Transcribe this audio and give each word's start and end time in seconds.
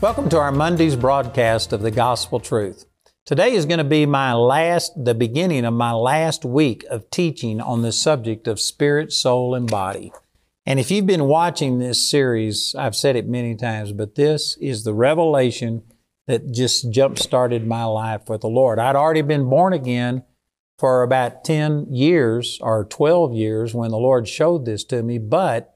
Welcome 0.00 0.28
to 0.28 0.38
our 0.38 0.52
Monday's 0.52 0.94
broadcast 0.94 1.72
of 1.72 1.82
the 1.82 1.90
Gospel 1.90 2.38
Truth. 2.38 2.84
Today 3.26 3.54
is 3.54 3.66
going 3.66 3.78
to 3.78 3.84
be 3.84 4.06
my 4.06 4.32
last, 4.32 4.92
the 4.96 5.12
beginning 5.12 5.64
of 5.64 5.74
my 5.74 5.90
last 5.90 6.44
week 6.44 6.84
of 6.88 7.10
teaching 7.10 7.60
on 7.60 7.82
the 7.82 7.90
subject 7.90 8.46
of 8.46 8.60
spirit, 8.60 9.12
soul, 9.12 9.56
and 9.56 9.68
body. 9.68 10.12
And 10.64 10.78
if 10.78 10.92
you've 10.92 11.08
been 11.08 11.24
watching 11.24 11.80
this 11.80 12.08
series, 12.08 12.76
I've 12.78 12.94
said 12.94 13.16
it 13.16 13.26
many 13.26 13.56
times, 13.56 13.90
but 13.90 14.14
this 14.14 14.56
is 14.58 14.84
the 14.84 14.94
revelation 14.94 15.82
that 16.28 16.52
just 16.52 16.92
jump 16.92 17.18
started 17.18 17.66
my 17.66 17.82
life 17.82 18.28
with 18.28 18.42
the 18.42 18.46
Lord. 18.46 18.78
I'd 18.78 18.94
already 18.94 19.22
been 19.22 19.50
born 19.50 19.72
again 19.72 20.22
for 20.78 21.02
about 21.02 21.42
10 21.42 21.92
years 21.92 22.60
or 22.62 22.84
12 22.84 23.34
years 23.34 23.74
when 23.74 23.90
the 23.90 23.98
Lord 23.98 24.28
showed 24.28 24.64
this 24.64 24.84
to 24.84 25.02
me, 25.02 25.18
but 25.18 25.74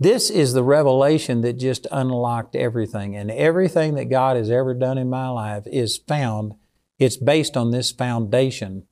this 0.00 0.30
is 0.30 0.54
the 0.54 0.64
revelation 0.64 1.42
that 1.42 1.58
just 1.58 1.86
unlocked 1.92 2.56
everything. 2.56 3.14
And 3.14 3.30
everything 3.30 3.94
that 3.96 4.06
God 4.06 4.36
has 4.36 4.50
ever 4.50 4.72
done 4.72 4.96
in 4.96 5.10
my 5.10 5.28
life 5.28 5.64
is 5.66 5.98
found, 5.98 6.54
it's 6.98 7.18
based 7.18 7.54
on 7.54 7.70
this 7.70 7.92
foundation 7.92 8.86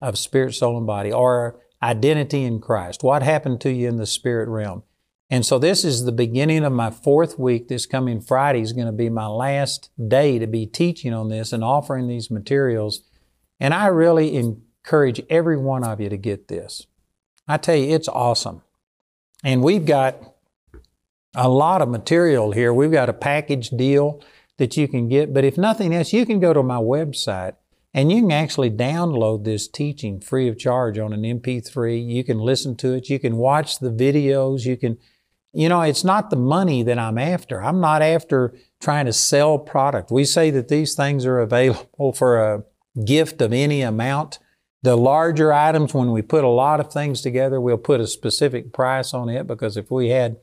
of 0.00 0.16
spirit, 0.16 0.54
soul, 0.54 0.78
and 0.78 0.86
body, 0.86 1.12
or 1.12 1.60
identity 1.82 2.44
in 2.44 2.60
Christ. 2.60 3.02
What 3.02 3.24
happened 3.24 3.60
to 3.62 3.72
you 3.72 3.88
in 3.88 3.96
the 3.96 4.06
spirit 4.06 4.48
realm? 4.48 4.84
And 5.28 5.44
so 5.44 5.58
this 5.58 5.84
is 5.84 6.04
the 6.04 6.12
beginning 6.12 6.62
of 6.62 6.72
my 6.72 6.90
fourth 6.90 7.40
week. 7.40 7.66
This 7.66 7.86
coming 7.86 8.20
Friday 8.20 8.60
is 8.60 8.72
going 8.72 8.86
to 8.86 8.92
be 8.92 9.08
my 9.08 9.26
last 9.26 9.90
day 10.08 10.38
to 10.38 10.46
be 10.46 10.66
teaching 10.66 11.12
on 11.12 11.28
this 11.28 11.52
and 11.52 11.64
offering 11.64 12.06
these 12.06 12.30
materials. 12.30 13.02
And 13.58 13.74
I 13.74 13.86
really 13.86 14.36
encourage 14.36 15.22
every 15.28 15.56
one 15.56 15.82
of 15.82 16.00
you 16.00 16.08
to 16.08 16.16
get 16.16 16.46
this. 16.46 16.86
I 17.48 17.56
tell 17.56 17.74
you, 17.74 17.94
it's 17.94 18.08
awesome. 18.08 18.62
And 19.42 19.62
we've 19.62 19.86
got 19.86 20.31
a 21.34 21.48
lot 21.48 21.82
of 21.82 21.88
material 21.88 22.52
here. 22.52 22.72
We've 22.72 22.92
got 22.92 23.08
a 23.08 23.14
package 23.14 23.70
deal 23.70 24.22
that 24.58 24.76
you 24.76 24.86
can 24.86 25.08
get, 25.08 25.32
but 25.32 25.44
if 25.44 25.56
nothing 25.56 25.94
else, 25.94 26.12
you 26.12 26.26
can 26.26 26.40
go 26.40 26.52
to 26.52 26.62
my 26.62 26.76
website 26.76 27.54
and 27.94 28.10
you 28.10 28.22
can 28.22 28.32
actually 28.32 28.70
download 28.70 29.44
this 29.44 29.68
teaching 29.68 30.20
free 30.20 30.48
of 30.48 30.58
charge 30.58 30.98
on 30.98 31.12
an 31.12 31.22
MP3. 31.22 32.06
You 32.06 32.24
can 32.24 32.38
listen 32.38 32.76
to 32.76 32.92
it. 32.92 33.08
You 33.08 33.18
can 33.18 33.36
watch 33.36 33.78
the 33.78 33.90
videos. 33.90 34.64
You 34.64 34.76
can, 34.76 34.98
you 35.52 35.68
know, 35.68 35.82
it's 35.82 36.04
not 36.04 36.30
the 36.30 36.36
money 36.36 36.82
that 36.82 36.98
I'm 36.98 37.18
after. 37.18 37.62
I'm 37.62 37.80
not 37.80 38.02
after 38.02 38.54
trying 38.80 39.06
to 39.06 39.12
sell 39.12 39.58
product. 39.58 40.10
We 40.10 40.24
say 40.24 40.50
that 40.50 40.68
these 40.68 40.94
things 40.94 41.26
are 41.26 41.38
available 41.38 42.12
for 42.12 42.38
a 42.40 42.64
gift 43.04 43.40
of 43.40 43.52
any 43.52 43.82
amount. 43.82 44.38
The 44.82 44.96
larger 44.96 45.52
items, 45.52 45.94
when 45.94 46.12
we 46.12 46.22
put 46.22 46.44
a 46.44 46.48
lot 46.48 46.80
of 46.80 46.92
things 46.92 47.20
together, 47.20 47.60
we'll 47.60 47.78
put 47.78 48.00
a 48.00 48.06
specific 48.06 48.72
price 48.72 49.14
on 49.14 49.28
it 49.28 49.46
because 49.46 49.76
if 49.76 49.90
we 49.90 50.08
had 50.08 50.36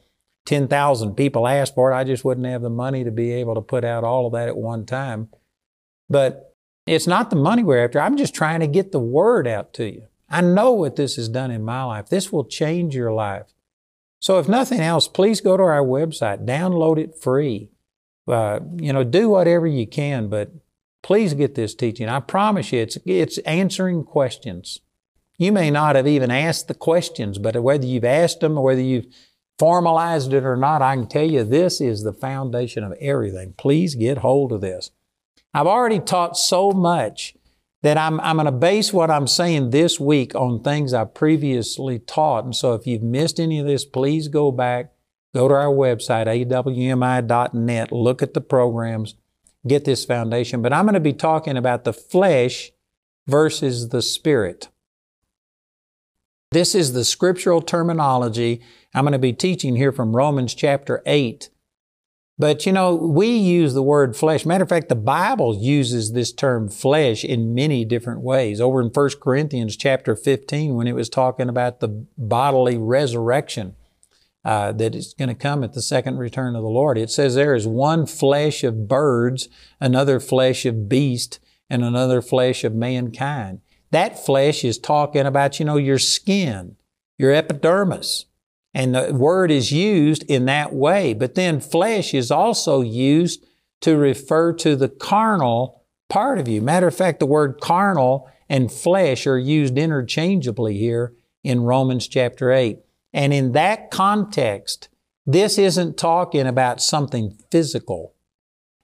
10,000 0.50 1.14
people 1.14 1.48
asked 1.48 1.76
for 1.76 1.92
it. 1.92 1.96
I 1.96 2.04
just 2.04 2.26
wouldn't 2.26 2.48
have 2.48 2.64
the 2.64 2.72
money 2.72 3.04
to 3.04 3.12
be 3.12 3.34
able 3.34 3.54
to 3.54 3.62
put 3.62 3.86
out 3.86 4.04
all 4.04 4.26
of 4.26 4.34
that 4.34 4.48
at 4.48 4.58
one 4.58 4.84
time. 4.84 5.30
But 6.10 6.56
it's 6.88 7.06
not 7.06 7.30
the 7.30 7.36
money 7.36 7.64
we're 7.64 7.86
after. 7.86 8.02
I'm 8.02 8.18
just 8.18 8.34
trying 8.34 8.62
to 8.62 8.68
get 8.68 8.92
the 8.92 9.00
word 9.00 9.48
out 9.48 9.74
to 9.76 9.86
you. 9.88 10.08
I 10.28 10.42
know 10.42 10.72
what 10.72 10.96
this 10.96 11.18
has 11.18 11.30
done 11.30 11.52
in 11.52 11.64
my 11.64 11.84
life. 11.84 12.10
This 12.10 12.32
will 12.32 12.46
change 12.46 12.96
your 12.96 13.14
life. 13.14 13.54
So 14.20 14.40
if 14.40 14.50
nothing 14.50 14.80
else, 14.80 15.08
please 15.08 15.40
go 15.40 15.56
to 15.56 15.62
our 15.62 15.84
website, 15.84 16.48
download 16.48 16.98
it 16.98 17.16
free. 17.16 17.70
Uh, 18.28 18.60
you 18.78 18.92
know, 18.92 19.04
do 19.04 19.30
whatever 19.30 19.68
you 19.68 19.86
can, 19.86 20.30
but 20.30 20.52
please 21.04 21.36
get 21.36 21.54
this 21.54 21.76
teaching. 21.76 22.10
I 22.10 22.22
promise 22.22 22.72
you, 22.72 22.80
it's, 22.80 22.98
it's 23.06 23.38
answering 23.40 24.04
questions. 24.04 24.80
You 25.38 25.52
may 25.52 25.70
not 25.70 25.96
have 25.96 26.08
even 26.08 26.32
asked 26.32 26.68
the 26.68 26.74
questions, 26.74 27.38
but 27.38 27.62
whether 27.62 27.86
you've 27.86 28.04
asked 28.04 28.40
them 28.40 28.58
or 28.58 28.64
whether 28.64 28.82
you've 28.82 29.06
formalized 29.60 30.34
it 30.34 30.46
or 30.46 30.56
not, 30.56 30.82
I 30.82 30.96
can 30.96 31.08
tell 31.08 31.30
you 31.30 31.44
this 31.44 31.82
is 31.82 32.04
the 32.04 32.14
foundation 32.14 32.84
of 32.84 32.94
everything. 32.94 33.54
Please 33.58 33.94
get 33.94 34.20
hold 34.20 34.54
of 34.54 34.62
this. 34.62 34.92
I've 35.54 35.68
already 35.68 36.00
taught 36.00 36.38
so 36.38 36.72
much 36.72 37.36
that 37.82 37.98
I'm, 37.98 38.20
I'm 38.22 38.38
going 38.38 38.46
to 38.46 38.52
base 38.52 38.92
what 38.92 39.12
I'm 39.12 39.28
saying 39.28 39.70
this 39.70 40.00
week 40.00 40.36
on 40.36 40.64
things 40.64 40.94
I 40.94 41.06
previously 41.06 42.00
taught. 42.00 42.46
And 42.46 42.56
so 42.56 42.74
if 42.74 42.88
you've 42.88 43.04
missed 43.04 43.40
any 43.40 43.60
of 43.60 43.66
this, 43.66 43.86
please 43.86 44.28
go 44.28 44.52
back, 44.52 44.92
go 45.34 45.48
to 45.48 45.54
our 45.54 45.74
website, 45.74 46.28
awmi.net, 46.28 47.92
look 47.92 48.22
at 48.22 48.34
the 48.34 48.42
programs, 48.42 49.16
get 49.68 49.86
this 49.86 50.06
foundation. 50.06 50.62
But 50.62 50.74
I'm 50.74 50.86
going 50.86 50.94
to 50.94 51.00
be 51.00 51.14
talking 51.14 51.58
about 51.58 51.84
the 51.84 51.94
flesh 51.94 52.72
versus 53.28 53.90
the 53.90 54.02
spirit. 54.02 54.70
This 56.52 56.74
is 56.74 56.94
the 56.94 57.06
scriptural 57.06 57.62
terminology 57.62 58.62
I'm 58.96 59.04
going 59.04 59.12
to 59.12 59.20
be 59.20 59.34
teaching 59.34 59.76
here 59.76 59.92
from 59.92 60.16
Romans 60.16 60.56
chapter 60.56 61.04
8. 61.06 61.52
But 62.40 62.66
you 62.66 62.72
know, 62.72 62.96
we 62.96 63.28
use 63.28 63.76
the 63.76 63.84
word 63.84 64.16
flesh. 64.18 64.48
Matter 64.48 64.64
of 64.64 64.70
fact, 64.70 64.90
the 64.90 64.96
Bible 64.96 65.56
uses 65.56 66.14
this 66.14 66.32
term 66.32 66.68
flesh 66.68 67.24
in 67.24 67.54
many 67.54 67.86
different 67.86 68.22
ways. 68.22 68.60
Over 68.60 68.82
in 68.82 68.88
1 68.88 69.10
Corinthians 69.22 69.78
chapter 69.78 70.16
15, 70.16 70.74
when 70.74 70.88
it 70.88 70.96
was 70.96 71.08
talking 71.08 71.50
about 71.50 71.82
the 71.82 71.90
bodily 72.18 72.78
resurrection 72.78 73.76
uh, 74.44 74.72
that 74.72 74.96
is 74.96 75.14
going 75.14 75.30
to 75.30 75.36
come 75.36 75.64
at 75.64 75.74
the 75.74 75.84
second 75.84 76.18
return 76.18 76.56
of 76.56 76.64
the 76.64 76.70
Lord, 76.70 76.98
it 76.98 77.12
says 77.12 77.36
there 77.36 77.54
is 77.54 77.68
one 77.68 78.08
flesh 78.08 78.64
of 78.64 78.88
birds, 78.88 79.50
another 79.80 80.20
flesh 80.20 80.66
of 80.66 80.90
beast, 80.90 81.40
and 81.70 81.84
another 81.84 82.24
flesh 82.24 82.64
of 82.64 82.74
mankind. 82.74 83.60
That 83.92 84.24
flesh 84.24 84.64
is 84.64 84.78
talking 84.78 85.26
about, 85.26 85.60
you 85.60 85.66
know, 85.66 85.78
your 85.78 86.00
skin, 86.00 86.76
your 87.18 87.34
epidermis. 87.34 88.26
And 88.74 88.94
the 88.94 89.14
word 89.14 89.50
is 89.50 89.72
used 89.72 90.24
in 90.24 90.46
that 90.46 90.74
way. 90.74 91.14
But 91.14 91.36
then 91.36 91.60
flesh 91.60 92.14
is 92.14 92.30
also 92.30 92.82
used 92.82 93.44
to 93.82 93.98
refer 93.98 94.54
to 94.54 94.76
the 94.76 94.90
carnal 94.90 95.84
part 96.08 96.40
of 96.40 96.48
you. 96.48 96.62
Matter 96.62 96.88
of 96.88 96.96
fact, 96.96 97.20
the 97.20 97.26
word 97.26 97.60
carnal 97.62 98.30
and 98.48 98.72
flesh 98.72 99.26
are 99.26 99.40
used 99.40 99.78
interchangeably 99.78 100.78
here 100.78 101.14
in 101.44 101.62
Romans 101.62 102.08
chapter 102.08 102.52
8. 102.52 102.80
And 103.14 103.34
in 103.34 103.54
that 103.54 103.90
context, 103.90 104.90
this 105.26 105.58
isn't 105.58 105.98
talking 105.98 106.48
about 106.48 106.82
something 106.82 107.38
physical. 107.52 108.14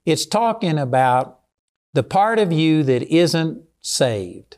It's 0.05 0.25
talking 0.25 0.77
about 0.77 1.39
the 1.93 2.03
part 2.03 2.39
of 2.39 2.51
you 2.51 2.83
that 2.83 3.03
isn't 3.03 3.63
saved. 3.81 4.57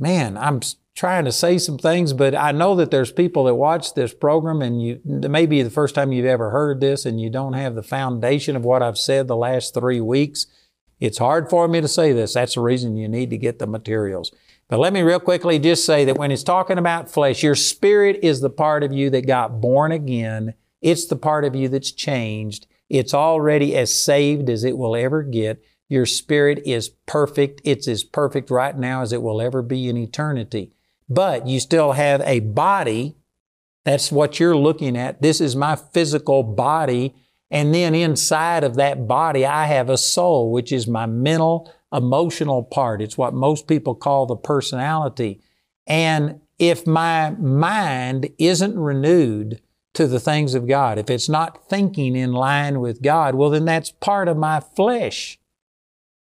Man, 0.00 0.38
I'm 0.38 0.60
trying 0.94 1.26
to 1.26 1.32
say 1.32 1.58
some 1.58 1.76
things, 1.76 2.14
but 2.14 2.34
I 2.34 2.52
know 2.52 2.74
that 2.76 2.90
there's 2.90 3.12
people 3.12 3.44
that 3.44 3.54
watch 3.54 3.92
this 3.92 4.14
program 4.14 4.62
and 4.62 4.82
you, 4.82 4.98
maybe 5.04 5.62
the 5.62 5.68
first 5.68 5.94
time 5.94 6.10
you've 6.10 6.24
ever 6.24 6.48
heard 6.48 6.80
this 6.80 7.04
and 7.04 7.20
you 7.20 7.28
don't 7.28 7.52
have 7.52 7.74
the 7.74 7.82
foundation 7.82 8.56
of 8.56 8.64
what 8.64 8.82
I've 8.82 8.96
said 8.96 9.28
the 9.28 9.36
last 9.36 9.74
three 9.74 10.00
weeks. 10.00 10.46
It's 11.00 11.18
hard 11.18 11.50
for 11.50 11.68
me 11.68 11.82
to 11.82 11.88
say 11.88 12.12
this. 12.12 12.32
That's 12.32 12.54
the 12.54 12.62
reason 12.62 12.96
you 12.96 13.08
need 13.08 13.28
to 13.28 13.36
get 13.36 13.58
the 13.58 13.66
materials. 13.66 14.32
But 14.68 14.80
let 14.80 14.94
me 14.94 15.02
real 15.02 15.20
quickly 15.20 15.58
just 15.58 15.84
say 15.84 16.06
that 16.06 16.16
when 16.16 16.30
it's 16.30 16.42
talking 16.42 16.78
about 16.78 17.10
flesh, 17.10 17.42
your 17.42 17.54
spirit 17.54 18.20
is 18.22 18.40
the 18.40 18.50
part 18.50 18.82
of 18.82 18.92
you 18.92 19.10
that 19.10 19.26
got 19.26 19.60
born 19.60 19.92
again. 19.92 20.54
It's 20.80 21.06
the 21.06 21.16
part 21.16 21.44
of 21.44 21.54
you 21.54 21.68
that's 21.68 21.92
changed. 21.92 22.66
It's 22.88 23.12
already 23.12 23.76
as 23.76 23.94
saved 23.94 24.48
as 24.48 24.64
it 24.64 24.78
will 24.78 24.96
ever 24.96 25.22
get. 25.22 25.62
Your 25.90 26.06
spirit 26.06 26.62
is 26.64 26.88
perfect. 27.04 27.60
It's 27.64 27.86
as 27.86 28.04
perfect 28.04 28.50
right 28.50 28.76
now 28.76 29.02
as 29.02 29.12
it 29.12 29.20
will 29.20 29.42
ever 29.42 29.60
be 29.60 29.90
in 29.90 29.98
eternity 29.98 30.72
but 31.10 31.48
you 31.48 31.58
still 31.58 31.92
have 31.92 32.22
a 32.24 32.38
body. 32.38 33.16
That's 33.84 34.12
what 34.12 34.38
you're 34.38 34.56
looking 34.56 34.96
at. 34.96 35.20
This 35.20 35.40
is 35.40 35.56
my 35.56 35.74
physical 35.74 36.44
body. 36.44 37.16
And 37.50 37.74
then 37.74 37.96
inside 37.96 38.62
of 38.62 38.76
that 38.76 39.08
body, 39.08 39.44
I 39.44 39.66
have 39.66 39.90
a 39.90 39.98
soul, 39.98 40.52
which 40.52 40.70
is 40.70 40.86
my 40.86 41.06
mental, 41.06 41.72
emotional 41.92 42.62
part. 42.62 43.02
It's 43.02 43.18
what 43.18 43.34
most 43.34 43.66
people 43.66 43.96
call 43.96 44.26
the 44.26 44.36
personality. 44.36 45.42
And 45.88 46.40
if 46.60 46.86
my 46.86 47.30
mind 47.30 48.30
isn't 48.38 48.78
renewed 48.78 49.60
to 49.94 50.06
the 50.06 50.20
things 50.20 50.54
of 50.54 50.68
God, 50.68 50.98
if 50.98 51.10
it's 51.10 51.28
not 51.28 51.68
thinking 51.68 52.14
in 52.14 52.32
line 52.32 52.78
with 52.78 53.02
God, 53.02 53.34
well, 53.34 53.50
then 53.50 53.64
that's 53.64 53.90
part 53.90 54.28
of 54.28 54.36
my 54.36 54.60
flesh. 54.60 55.39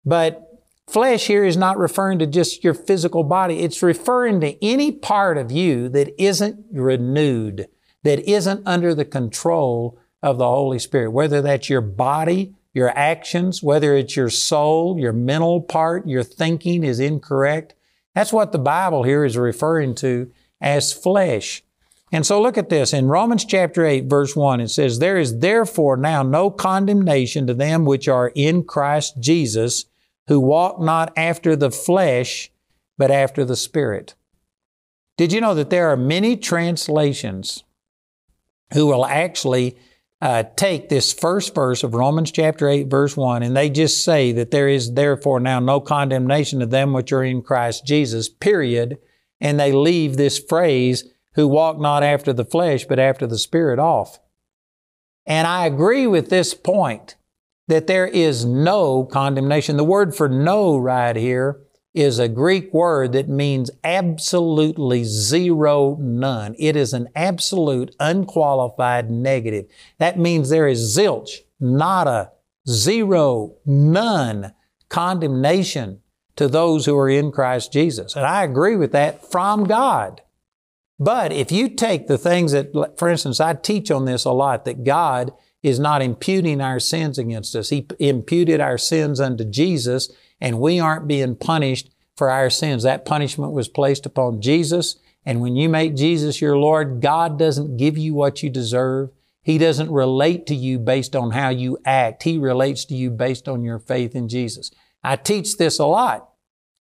But 0.05 0.49
Flesh 0.89 1.27
here 1.27 1.45
is 1.45 1.55
not 1.55 1.77
referring 1.77 2.17
to 2.17 2.25
just 2.25 2.63
your 2.63 2.73
physical 2.73 3.23
body. 3.23 3.59
It's 3.59 3.83
referring 3.83 4.41
to 4.41 4.65
any 4.65 4.91
part 4.91 5.37
of 5.37 5.51
you 5.51 5.87
that 5.89 6.19
isn't 6.19 6.65
renewed, 6.71 7.67
that 8.01 8.27
isn't 8.27 8.63
under 8.65 8.95
the 8.95 9.05
control 9.05 9.99
of 10.23 10.39
the 10.39 10.47
Holy 10.47 10.79
Spirit, 10.79 11.11
whether 11.11 11.43
that's 11.43 11.69
your 11.69 11.81
body, 11.81 12.55
your 12.73 12.89
actions, 12.97 13.61
whether 13.61 13.95
it's 13.95 14.15
your 14.15 14.31
soul, 14.31 14.97
your 14.97 15.13
mental 15.13 15.61
part, 15.61 16.07
your 16.07 16.23
thinking 16.23 16.83
is 16.83 16.99
incorrect. 16.99 17.75
That's 18.15 18.33
what 18.33 18.51
the 18.51 18.57
Bible 18.57 19.03
here 19.03 19.23
is 19.23 19.37
referring 19.37 19.93
to 19.95 20.31
as 20.59 20.91
flesh. 20.91 21.63
And 22.11 22.25
so 22.25 22.41
look 22.41 22.57
at 22.57 22.69
this. 22.69 22.93
In 22.93 23.07
Romans 23.07 23.45
chapter 23.45 23.85
8, 23.85 24.05
verse 24.05 24.35
1, 24.35 24.61
it 24.61 24.69
says, 24.69 24.97
There 24.97 25.17
is 25.17 25.37
therefore 25.37 25.97
now 25.97 26.23
no 26.23 26.49
condemnation 26.49 27.45
to 27.45 27.53
them 27.53 27.85
which 27.85 28.07
are 28.07 28.31
in 28.33 28.63
Christ 28.63 29.19
Jesus, 29.19 29.85
who 30.29 30.39
walk 30.39 30.79
not 30.79 31.11
after 31.17 31.55
the 31.55 31.71
flesh, 31.71 32.51
but 32.99 33.09
after 33.09 33.43
the 33.43 33.55
Spirit. 33.55 34.13
Did 35.17 35.33
you 35.33 35.41
know 35.41 35.55
that 35.55 35.71
there 35.71 35.89
are 35.89 35.97
many 35.97 36.37
translations 36.37 37.63
who 38.73 38.85
will 38.85 39.07
actually 39.07 39.75
uh, 40.21 40.43
take 40.55 40.87
this 40.87 41.11
first 41.11 41.55
verse 41.55 41.83
of 41.83 41.95
Romans 41.95 42.31
chapter 42.31 42.69
8, 42.69 42.87
verse 42.87 43.17
1, 43.17 43.41
and 43.41 43.57
they 43.57 43.71
just 43.71 44.03
say 44.03 44.31
that 44.33 44.51
there 44.51 44.69
is 44.69 44.93
therefore 44.93 45.39
now 45.39 45.59
no 45.59 45.79
condemnation 45.79 46.59
to 46.59 46.67
them 46.67 46.93
which 46.93 47.11
are 47.11 47.23
in 47.23 47.41
Christ 47.41 47.83
Jesus, 47.83 48.29
period. 48.29 48.99
And 49.41 49.59
they 49.59 49.71
leave 49.71 50.15
this 50.15 50.37
phrase, 50.37 51.05
who 51.33 51.47
walk 51.47 51.79
not 51.79 52.03
after 52.03 52.33
the 52.33 52.45
flesh, 52.45 52.85
but 52.85 52.99
after 52.99 53.25
the 53.25 53.39
Spirit 53.39 53.79
off. 53.79 54.19
And 55.25 55.47
I 55.47 55.65
agree 55.65 56.05
with 56.05 56.29
this 56.29 56.53
point 56.53 57.15
that 57.69 57.85
there 57.85 58.07
is 58.07 58.45
no 58.45 59.05
condemnation. 59.05 59.77
The 59.77 59.83
word 59.83 60.15
for 60.15 60.27
no 60.27 60.75
right 60.75 61.15
here 61.15 61.61
is 61.93 62.17
a 62.17 62.27
Greek 62.27 62.73
word 62.73 63.13
that 63.13 63.29
means 63.29 63.69
absolutely 63.83 65.03
zero, 65.03 65.95
none. 65.99 66.55
It 66.57 66.75
is 66.75 66.93
an 66.93 67.09
absolute, 67.15 67.95
unqualified 67.99 69.11
negative. 69.11 69.67
That 69.99 70.17
means 70.17 70.49
there 70.49 70.67
is 70.67 70.97
zilch, 70.97 71.29
nada, 71.59 72.31
zero, 72.67 73.55
none 73.65 74.53
condemnation 74.89 76.01
to 76.37 76.47
those 76.47 76.87
who 76.87 76.97
are 76.97 77.09
in 77.09 77.31
Christ 77.31 77.71
Jesus. 77.71 78.15
And 78.15 78.25
I 78.25 78.43
agree 78.43 78.77
with 78.77 78.93
that 78.93 79.29
from 79.31 79.65
God. 79.65 80.21
But 80.97 81.31
if 81.31 81.51
you 81.51 81.69
take 81.69 82.07
the 82.07 82.17
things 82.17 82.51
that, 82.51 82.95
for 82.97 83.09
instance, 83.09 83.39
I 83.39 83.53
teach 83.53 83.91
on 83.91 84.05
this 84.05 84.25
a 84.25 84.31
lot, 84.31 84.65
that 84.65 84.83
God 84.83 85.33
is 85.61 85.79
not 85.79 86.01
imputing 86.01 86.61
our 86.61 86.79
sins 86.79 87.17
against 87.17 87.55
us. 87.55 87.69
He 87.69 87.85
imputed 87.99 88.59
our 88.61 88.77
sins 88.77 89.19
unto 89.19 89.43
Jesus 89.43 90.09
and 90.39 90.59
we 90.59 90.79
aren't 90.79 91.07
being 91.07 91.35
punished 91.35 91.89
for 92.15 92.29
our 92.29 92.49
sins. 92.49 92.83
That 92.83 93.05
punishment 93.05 93.51
was 93.51 93.67
placed 93.67 94.05
upon 94.05 94.41
Jesus. 94.41 94.97
And 95.25 95.41
when 95.41 95.55
you 95.55 95.69
make 95.69 95.95
Jesus 95.95 96.41
your 96.41 96.57
Lord, 96.57 97.01
God 97.01 97.37
doesn't 97.37 97.77
give 97.77 97.97
you 97.97 98.13
what 98.13 98.41
you 98.41 98.49
deserve. 98.49 99.09
He 99.41 99.57
doesn't 99.57 99.91
relate 99.91 100.45
to 100.47 100.55
you 100.55 100.79
based 100.79 101.15
on 101.15 101.31
how 101.31 101.49
you 101.49 101.77
act. 101.85 102.23
He 102.23 102.37
relates 102.37 102.85
to 102.85 102.95
you 102.95 103.09
based 103.09 103.47
on 103.47 103.63
your 103.63 103.79
faith 103.79 104.15
in 104.15 104.29
Jesus. 104.29 104.71
I 105.03 105.15
teach 105.15 105.57
this 105.57 105.79
a 105.79 105.85
lot. 105.85 106.29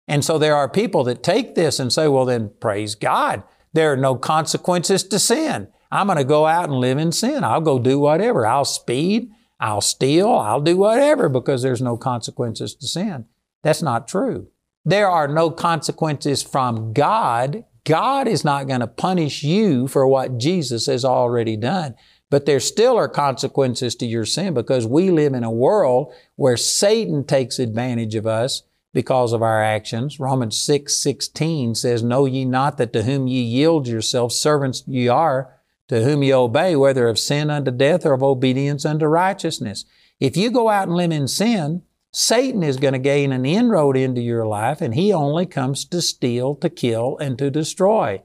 And 0.08 0.24
so 0.24 0.38
there 0.38 0.56
are 0.56 0.70
people 0.70 1.04
that 1.06 1.24
take 1.24 1.56
this 1.56 1.80
and 1.80 1.92
say, 1.92 2.08
well, 2.08 2.26
then 2.26 2.52
praise 2.60 2.96
God. 2.96 3.44
There 3.74 3.92
are 3.92 3.98
no 3.98 4.16
consequences 4.16 5.04
to 5.06 5.20
sin. 5.20 5.68
I'm 5.94 6.08
going 6.08 6.18
to 6.18 6.24
go 6.24 6.48
out 6.48 6.70
and 6.70 6.80
live 6.80 6.98
in 6.98 7.12
sin. 7.12 7.44
I'll 7.44 7.62
go 7.62 7.78
do 7.78 8.00
whatever. 8.00 8.48
I'll 8.48 8.66
speed. 8.66 9.30
I'll 9.60 9.80
steal. 9.80 10.28
I'll 10.28 10.60
do 10.60 10.76
whatever 10.76 11.30
because 11.30 11.62
there's 11.62 11.84
no 11.84 11.98
consequences 11.98 12.74
to 12.74 12.88
sin. 12.88 13.26
That's 13.62 13.84
not 13.84 14.08
true. 14.08 14.48
There 14.84 15.08
are 15.08 15.28
no 15.28 15.52
consequences 15.52 16.42
from 16.42 16.94
God. 16.94 17.64
God 17.86 18.28
is 18.28 18.44
not 18.44 18.68
going 18.68 18.80
to 18.80 18.88
punish 18.88 19.44
you 19.44 19.88
for 19.88 20.08
what 20.08 20.40
Jesus 20.40 20.88
has 20.88 21.06
already 21.06 21.56
done. 21.56 21.94
But 22.32 22.48
there 22.48 22.60
still 22.60 22.98
are 22.98 23.08
consequences 23.08 23.96
to 23.98 24.08
your 24.08 24.26
sin 24.26 24.56
because 24.56 24.88
we 24.88 25.12
live 25.12 25.36
in 25.36 25.44
a 25.44 25.52
world 25.52 26.12
where 26.38 26.58
Satan 26.58 27.24
takes 27.24 27.60
advantage 27.60 28.16
of 28.16 28.26
us 28.26 28.64
because 28.94 29.32
of 29.32 29.44
our 29.44 29.62
actions. 29.62 30.20
Romans 30.20 30.58
6, 30.58 30.96
16 30.96 31.76
says, 31.76 32.02
Know 32.02 32.26
ye 32.26 32.46
not 32.46 32.78
that 32.80 32.94
to 32.94 33.04
whom 33.04 33.28
ye 33.28 33.44
yield 33.44 33.88
yourselves 33.88 34.36
servants 34.36 34.84
ye 34.88 35.08
are, 35.08 35.54
to 35.88 36.04
whom 36.04 36.24
ye 36.24 36.34
obey, 36.34 36.76
whether 36.76 37.08
of 37.08 37.20
sin 37.20 37.50
unto 37.50 37.72
death 37.72 38.06
or 38.06 38.14
of 38.14 38.24
obedience 38.24 38.86
unto 38.86 39.06
righteousness. 39.06 39.86
If 40.20 40.38
you 40.38 40.52
go 40.52 40.70
out 40.70 40.88
and 40.88 40.96
live 40.96 41.12
in 41.12 41.28
sin, 41.28 41.84
Satan 42.12 42.62
is 42.62 42.78
going 42.78 42.94
to 42.94 43.00
gain 43.00 43.32
an 43.32 43.46
inroad 43.46 43.98
into 43.98 44.22
your 44.22 44.46
life, 44.46 44.82
and 44.82 44.94
he 44.94 45.12
only 45.12 45.46
comes 45.46 45.84
to 45.86 46.02
steal, 46.02 46.56
to 46.56 46.70
kill, 46.70 47.18
and 47.18 47.38
to 47.40 47.50
destroy. 47.50 48.22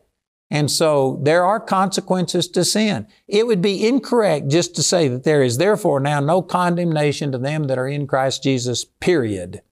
And 0.51 0.71
so 0.71 1.21
there 1.23 1.45
are 1.45 1.61
consequences 1.61 2.49
to 2.49 2.65
sin. 2.65 3.07
It 3.27 3.47
would 3.47 3.61
be 3.61 3.87
incorrect 3.87 4.49
just 4.49 4.75
to 4.77 4.83
say 4.83 5.09
that 5.09 5.25
there 5.25 5.43
is 5.43 5.59
therefore 5.59 6.01
now 6.01 6.21
no 6.21 6.43
condemnation 6.43 7.33
to 7.33 7.39
them 7.39 7.65
that 7.65 7.79
are 7.79 7.89
in 7.89 8.07
Christ 8.07 8.43
Jesus, 8.43 8.85
period. 8.85 9.63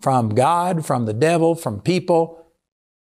From 0.00 0.30
God, 0.30 0.86
from 0.86 1.06
the 1.06 1.14
devil, 1.14 1.54
from 1.54 1.80
people. 1.80 2.46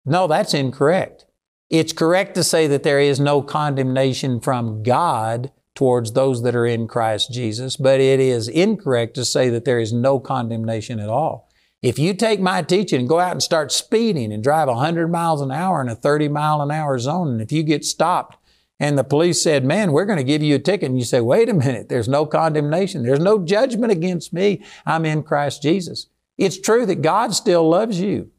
No, 0.06 0.28
that's 0.28 0.54
incorrect. 0.54 1.26
It's 1.70 1.94
correct 1.94 2.36
to 2.36 2.44
say 2.44 2.68
that 2.68 2.84
there 2.84 3.00
is 3.00 3.20
no 3.20 3.42
condemnation 3.42 4.40
from 4.40 4.84
God 4.84 5.52
towards 5.76 6.14
those 6.14 6.42
that 6.44 6.56
are 6.56 6.66
in 6.66 6.88
Christ 6.88 7.32
Jesus, 7.32 7.76
but 7.76 8.00
it 8.00 8.20
is 8.20 8.48
incorrect 8.48 9.14
to 9.16 9.26
say 9.26 9.50
that 9.50 9.66
there 9.66 9.80
is 9.80 9.94
no 9.94 10.20
condemnation 10.20 11.00
at 11.00 11.10
all. 11.10 11.50
If 11.82 12.00
you 12.00 12.14
take 12.14 12.40
my 12.40 12.64
teaching 12.64 13.02
and 13.02 13.10
go 13.10 13.20
out 13.20 13.34
and 13.34 13.44
start 13.44 13.72
speeding 13.72 14.34
and 14.34 14.44
drive 14.44 14.68
100 14.68 15.10
miles 15.10 15.42
an 15.42 15.52
hour 15.52 15.82
in 15.82 15.90
a 15.90 15.96
30 15.96 16.30
mile 16.30 16.62
an 16.62 16.72
hour 16.72 16.98
zone, 16.98 17.30
and 17.30 17.42
if 17.42 17.52
you 17.52 17.62
get 17.64 17.86
stopped 17.86 18.38
and 18.80 18.98
the 18.98 19.04
police 19.04 19.44
said, 19.44 19.64
man, 19.66 19.92
we're 19.92 20.06
going 20.06 20.18
to 20.18 20.24
give 20.24 20.42
you 20.42 20.56
a 20.56 20.60
ticket, 20.60 20.90
and 20.90 20.98
you 20.98 21.06
say, 21.06 21.20
wait 21.20 21.50
a 21.50 21.54
minute, 21.54 21.90
there's 21.90 22.08
no 22.08 22.26
condemnation. 22.26 23.04
There's 23.04 23.20
no 23.20 23.40
judgment 23.40 23.92
against 23.92 24.34
me. 24.34 24.64
I'm 24.86 25.06
in 25.06 25.24
Christ 25.24 25.62
Jesus. 25.62 26.08
It's 26.38 26.60
true 26.60 26.86
that 26.86 27.02
God 27.02 27.34
still 27.34 27.68
loves 27.68 28.00
you 28.00 28.32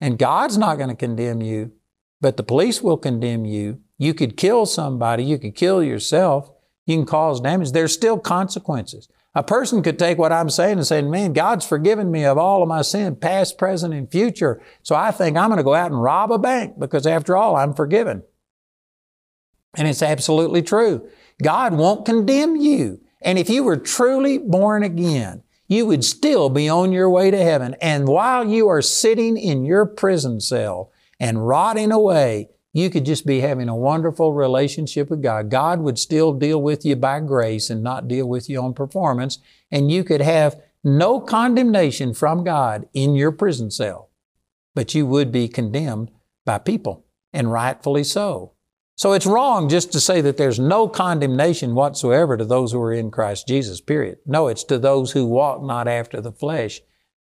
and 0.00 0.18
God's 0.18 0.56
not 0.56 0.76
going 0.76 0.90
to 0.90 0.96
condemn 0.96 1.42
you, 1.42 1.72
but 2.20 2.36
the 2.36 2.42
police 2.42 2.82
will 2.82 2.96
condemn 2.96 3.44
you. 3.44 3.80
You 3.98 4.14
could 4.14 4.36
kill 4.36 4.66
somebody. 4.66 5.24
You 5.24 5.38
could 5.38 5.54
kill 5.54 5.82
yourself. 5.82 6.50
You 6.86 6.96
can 6.96 7.06
cause 7.06 7.40
damage. 7.40 7.72
There's 7.72 7.92
still 7.92 8.18
consequences. 8.18 9.08
A 9.34 9.42
person 9.44 9.82
could 9.82 9.98
take 9.98 10.18
what 10.18 10.32
I'm 10.32 10.50
saying 10.50 10.78
and 10.78 10.86
say, 10.86 11.02
man, 11.02 11.32
God's 11.32 11.66
forgiven 11.66 12.10
me 12.10 12.24
of 12.24 12.36
all 12.36 12.62
of 12.62 12.68
my 12.68 12.82
sin, 12.82 13.14
past, 13.14 13.58
present, 13.58 13.94
and 13.94 14.10
future. 14.10 14.60
So 14.82 14.96
I 14.96 15.12
think 15.12 15.36
I'm 15.36 15.50
going 15.50 15.58
to 15.58 15.64
go 15.64 15.74
out 15.74 15.92
and 15.92 16.02
rob 16.02 16.32
a 16.32 16.38
bank 16.38 16.78
because 16.78 17.06
after 17.06 17.36
all, 17.36 17.54
I'm 17.54 17.74
forgiven. 17.74 18.24
And 19.76 19.86
it's 19.86 20.02
absolutely 20.02 20.62
true. 20.62 21.08
God 21.42 21.74
won't 21.74 22.04
condemn 22.04 22.56
you. 22.56 23.00
And 23.22 23.38
if 23.38 23.48
you 23.48 23.62
were 23.62 23.76
truly 23.76 24.38
born 24.38 24.82
again, 24.82 25.44
you 25.68 25.86
would 25.86 26.04
still 26.04 26.50
be 26.50 26.68
on 26.68 26.90
your 26.90 27.08
way 27.08 27.30
to 27.30 27.38
heaven. 27.38 27.76
And 27.80 28.08
while 28.08 28.44
you 28.44 28.66
are 28.66 28.82
sitting 28.82 29.36
in 29.36 29.64
your 29.64 29.86
prison 29.86 30.40
cell 30.40 30.90
and 31.20 31.46
rotting 31.46 31.92
away, 31.92 32.48
you 32.72 32.88
could 32.88 33.04
just 33.04 33.26
be 33.26 33.40
having 33.40 33.68
a 33.68 33.76
wonderful 33.76 34.32
relationship 34.32 35.10
with 35.10 35.22
God. 35.22 35.50
God 35.50 35.80
would 35.80 35.98
still 35.98 36.32
deal 36.32 36.60
with 36.60 36.84
you 36.84 36.96
by 36.96 37.20
grace 37.20 37.68
and 37.68 37.82
not 37.82 38.08
deal 38.08 38.26
with 38.26 38.48
you 38.48 38.60
on 38.62 38.74
performance. 38.74 39.38
And 39.70 39.90
you 39.90 40.02
could 40.02 40.22
have 40.22 40.60
no 40.82 41.20
condemnation 41.20 42.14
from 42.14 42.42
God 42.42 42.88
in 42.94 43.14
your 43.14 43.32
prison 43.32 43.70
cell, 43.70 44.10
but 44.74 44.94
you 44.94 45.04
would 45.06 45.30
be 45.30 45.46
condemned 45.46 46.10
by 46.46 46.58
people, 46.58 47.04
and 47.32 47.52
rightfully 47.52 48.04
so. 48.04 48.54
So 48.96 49.12
it's 49.12 49.26
wrong 49.26 49.68
just 49.68 49.92
to 49.92 50.00
say 50.00 50.20
that 50.20 50.36
there's 50.36 50.58
no 50.58 50.86
condemnation 50.88 51.74
whatsoever 51.74 52.36
to 52.36 52.44
those 52.44 52.72
who 52.72 52.80
are 52.80 52.92
in 52.92 53.10
Christ 53.10 53.48
Jesus, 53.48 53.80
period. 53.80 54.18
No, 54.26 54.48
it's 54.48 54.64
to 54.64 54.78
those 54.78 55.12
who 55.12 55.26
walk 55.26 55.62
not 55.62 55.88
after 55.88 56.20
the 56.20 56.32
flesh, 56.32 56.80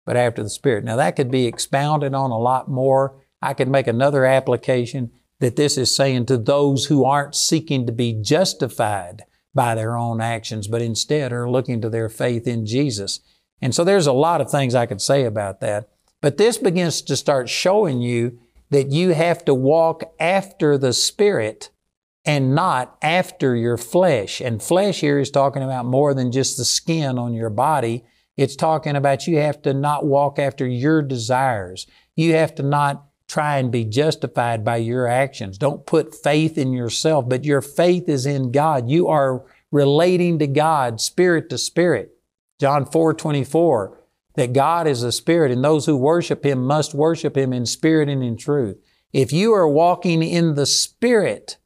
but 0.05 0.15
after 0.15 0.43
the 0.43 0.49
Spirit. 0.49 0.83
Now 0.83 0.95
that 0.95 1.15
could 1.15 1.31
be 1.31 1.47
expounded 1.47 2.13
on 2.13 2.31
a 2.31 2.37
lot 2.37 2.69
more. 2.69 3.22
I 3.43 3.53
could 3.53 3.67
make 3.67 3.87
another 3.87 4.25
application 4.25 5.11
that 5.39 5.55
this 5.55 5.77
is 5.77 5.95
saying 5.95 6.25
to 6.27 6.37
those 6.37 6.85
who 6.85 7.03
aren't 7.03 7.35
seeking 7.35 7.85
to 7.85 7.91
be 7.91 8.13
justified 8.13 9.23
by 9.53 9.75
their 9.75 9.97
own 9.97 10.21
actions, 10.21 10.67
but 10.67 10.81
instead 10.81 11.31
are 11.33 11.49
looking 11.49 11.81
to 11.81 11.89
their 11.89 12.09
faith 12.09 12.47
in 12.47 12.65
Jesus. 12.65 13.19
And 13.61 13.75
so 13.75 13.83
there's 13.83 14.07
a 14.07 14.13
lot 14.13 14.41
of 14.41 14.49
things 14.49 14.73
I 14.73 14.85
could 14.85 15.01
say 15.01 15.25
about 15.25 15.59
that. 15.59 15.89
But 16.21 16.37
this 16.37 16.57
begins 16.57 17.01
to 17.03 17.15
start 17.15 17.49
showing 17.49 18.01
you 18.01 18.39
that 18.69 18.91
you 18.91 19.09
have 19.13 19.43
to 19.45 19.53
walk 19.53 20.03
after 20.19 20.77
the 20.77 20.93
Spirit 20.93 21.69
and 22.25 22.55
not 22.55 22.97
after 23.01 23.55
your 23.55 23.77
flesh. 23.77 24.39
And 24.39 24.63
flesh 24.63 25.01
here 25.01 25.19
is 25.19 25.29
talking 25.29 25.61
about 25.61 25.85
more 25.85 26.13
than 26.13 26.31
just 26.31 26.57
the 26.57 26.65
skin 26.65 27.19
on 27.19 27.33
your 27.33 27.49
body. 27.49 28.05
It's 28.37 28.55
talking 28.55 28.95
about 28.95 29.27
you 29.27 29.37
have 29.37 29.61
to 29.63 29.73
not 29.73 30.05
walk 30.05 30.39
after 30.39 30.65
your 30.65 31.01
desires. 31.01 31.85
You 32.15 32.33
have 32.33 32.55
to 32.55 32.63
not 32.63 33.05
try 33.33 33.57
and 33.57 33.71
be 33.71 33.83
justified 33.83 34.63
by 34.63 34.77
your 34.77 35.07
actions. 35.07 35.57
Don't 35.57 35.87
put 35.87 36.13
faith 36.13 36.55
in 36.55 36.71
yourself, 36.71 37.27
but 37.27 37.43
your 37.43 37.61
faith 37.61 38.07
is 38.07 38.27
in 38.27 38.51
God. 38.51 38.91
You 38.91 39.07
are 39.07 39.43
relating 39.71 40.37
to 40.37 40.45
God, 40.45 41.01
spirit 41.01 41.49
to 41.49 41.57
spirit. 41.57 42.11
John 42.59 42.85
4 42.85 43.15
24, 43.15 43.99
that 44.35 44.53
God 44.53 44.85
is 44.85 45.01
a 45.01 45.11
spirit 45.11 45.51
and 45.51 45.63
those 45.63 45.87
who 45.87 45.97
worship 45.97 46.45
Him 46.45 46.63
must 46.67 46.93
worship 46.93 47.35
Him 47.35 47.53
in 47.53 47.65
spirit 47.65 48.07
and 48.07 48.23
in 48.23 48.37
truth. 48.37 48.77
If 49.11 49.33
you 49.33 49.51
are 49.53 49.67
walking 49.67 50.21
in 50.21 50.53
the 50.53 50.67
spirit, 50.67 51.57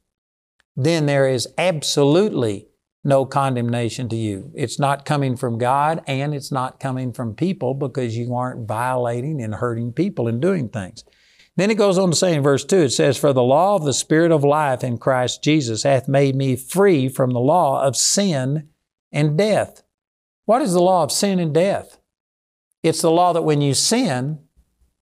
then 0.74 1.04
there 1.04 1.28
is 1.28 1.48
absolutely 1.58 2.68
no 3.04 3.26
condemnation 3.26 4.08
to 4.08 4.16
you. 4.16 4.50
It's 4.54 4.78
not 4.78 5.04
coming 5.04 5.36
from 5.36 5.58
God 5.58 6.02
and 6.06 6.34
it's 6.34 6.50
not 6.50 6.80
coming 6.80 7.12
from 7.12 7.34
people 7.34 7.74
because 7.74 8.16
you 8.16 8.34
aren't 8.34 8.66
violating 8.66 9.42
and 9.42 9.54
hurting 9.54 9.92
people 9.92 10.28
and 10.28 10.40
doing 10.40 10.70
things. 10.70 11.04
Then 11.58 11.72
it 11.72 11.76
goes 11.76 11.98
on 11.98 12.12
to 12.12 12.16
say 12.16 12.34
in 12.34 12.42
verse 12.44 12.64
2, 12.64 12.76
it 12.82 12.90
says, 12.90 13.18
For 13.18 13.32
the 13.32 13.42
law 13.42 13.74
of 13.74 13.84
the 13.84 13.92
Spirit 13.92 14.30
of 14.30 14.44
life 14.44 14.84
in 14.84 14.96
Christ 14.96 15.42
Jesus 15.42 15.82
hath 15.82 16.06
made 16.06 16.36
me 16.36 16.54
free 16.54 17.08
from 17.08 17.32
the 17.32 17.40
law 17.40 17.82
of 17.82 17.96
sin 17.96 18.68
and 19.10 19.36
death. 19.36 19.82
What 20.44 20.62
is 20.62 20.72
the 20.72 20.80
law 20.80 21.02
of 21.02 21.10
sin 21.10 21.40
and 21.40 21.52
death? 21.52 21.98
It's 22.84 23.02
the 23.02 23.10
law 23.10 23.32
that 23.32 23.42
when 23.42 23.60
you 23.60 23.74
sin, 23.74 24.38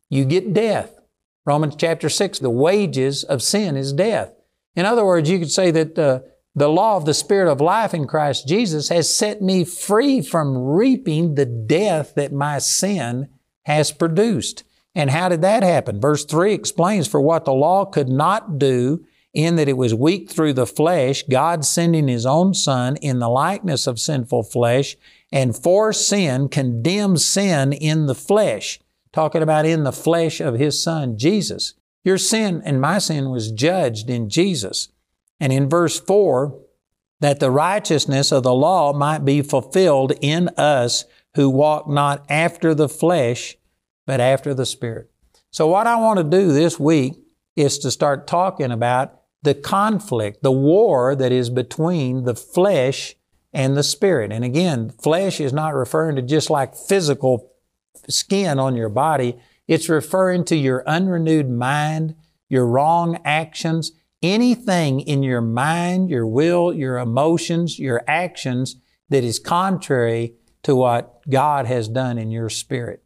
you 0.08 0.24
get 0.24 0.54
death. 0.54 0.98
Romans 1.44 1.76
chapter 1.76 2.08
6, 2.08 2.38
the 2.38 2.48
wages 2.48 3.22
of 3.22 3.42
sin 3.42 3.76
is 3.76 3.92
death. 3.92 4.32
In 4.74 4.86
other 4.86 5.04
words, 5.04 5.28
you 5.28 5.38
could 5.38 5.52
say 5.52 5.70
that 5.72 5.98
uh, 5.98 6.20
the 6.54 6.70
law 6.70 6.96
of 6.96 7.04
the 7.04 7.12
Spirit 7.12 7.52
of 7.52 7.60
life 7.60 7.92
in 7.92 8.06
Christ 8.06 8.48
Jesus 8.48 8.88
has 8.88 9.14
set 9.14 9.42
me 9.42 9.62
free 9.62 10.22
from 10.22 10.56
reaping 10.56 11.34
the 11.34 11.44
death 11.44 12.14
that 12.14 12.32
my 12.32 12.60
sin 12.60 13.28
has 13.66 13.92
produced. 13.92 14.64
And 14.96 15.10
how 15.10 15.28
did 15.28 15.42
that 15.42 15.62
happen? 15.62 16.00
Verse 16.00 16.24
3 16.24 16.54
explains 16.54 17.06
for 17.06 17.20
what 17.20 17.44
the 17.44 17.52
law 17.52 17.84
could 17.84 18.08
not 18.08 18.58
do, 18.58 19.04
in 19.34 19.56
that 19.56 19.68
it 19.68 19.76
was 19.76 19.94
weak 19.94 20.30
through 20.30 20.54
the 20.54 20.66
flesh, 20.66 21.22
God 21.24 21.66
sending 21.66 22.08
His 22.08 22.24
own 22.24 22.54
Son 22.54 22.96
in 22.96 23.18
the 23.18 23.28
likeness 23.28 23.86
of 23.86 24.00
sinful 24.00 24.44
flesh, 24.44 24.96
and 25.30 25.54
for 25.54 25.92
sin 25.92 26.48
condemned 26.48 27.20
sin 27.20 27.74
in 27.74 28.06
the 28.06 28.14
flesh. 28.14 28.80
Talking 29.12 29.42
about 29.42 29.66
in 29.66 29.84
the 29.84 29.92
flesh 29.92 30.40
of 30.40 30.58
His 30.58 30.82
Son, 30.82 31.18
Jesus. 31.18 31.74
Your 32.02 32.16
sin 32.16 32.62
and 32.64 32.80
my 32.80 32.96
sin 32.96 33.28
was 33.28 33.52
judged 33.52 34.08
in 34.08 34.30
Jesus. 34.30 34.88
And 35.38 35.52
in 35.52 35.68
verse 35.68 36.00
4, 36.00 36.58
that 37.20 37.38
the 37.38 37.50
righteousness 37.50 38.32
of 38.32 38.44
the 38.44 38.54
law 38.54 38.94
might 38.94 39.26
be 39.26 39.42
fulfilled 39.42 40.12
in 40.22 40.48
us 40.56 41.04
who 41.34 41.50
walk 41.50 41.86
not 41.86 42.24
after 42.30 42.74
the 42.74 42.88
flesh, 42.88 43.56
but 44.06 44.20
after 44.20 44.54
the 44.54 44.66
Spirit. 44.66 45.10
So, 45.50 45.66
what 45.66 45.86
I 45.86 45.96
want 45.96 46.18
to 46.18 46.24
do 46.24 46.52
this 46.52 46.78
week 46.78 47.14
is 47.56 47.78
to 47.78 47.90
start 47.90 48.26
talking 48.26 48.70
about 48.70 49.20
the 49.42 49.54
conflict, 49.54 50.42
the 50.42 50.52
war 50.52 51.14
that 51.14 51.32
is 51.32 51.50
between 51.50 52.24
the 52.24 52.34
flesh 52.34 53.14
and 53.52 53.76
the 53.76 53.82
Spirit. 53.82 54.32
And 54.32 54.44
again, 54.44 54.90
flesh 55.02 55.40
is 55.40 55.52
not 55.52 55.74
referring 55.74 56.16
to 56.16 56.22
just 56.22 56.50
like 56.50 56.74
physical 56.74 57.52
skin 58.08 58.58
on 58.58 58.76
your 58.76 58.88
body, 58.88 59.38
it's 59.66 59.88
referring 59.88 60.44
to 60.44 60.56
your 60.56 60.84
unrenewed 60.86 61.50
mind, 61.50 62.14
your 62.48 62.66
wrong 62.66 63.18
actions, 63.24 63.92
anything 64.22 65.00
in 65.00 65.22
your 65.22 65.40
mind, 65.40 66.10
your 66.10 66.26
will, 66.26 66.72
your 66.72 66.98
emotions, 66.98 67.78
your 67.78 68.02
actions 68.06 68.76
that 69.08 69.24
is 69.24 69.38
contrary 69.38 70.34
to 70.62 70.74
what 70.74 71.20
God 71.28 71.66
has 71.66 71.88
done 71.88 72.18
in 72.18 72.30
your 72.30 72.48
spirit. 72.48 73.02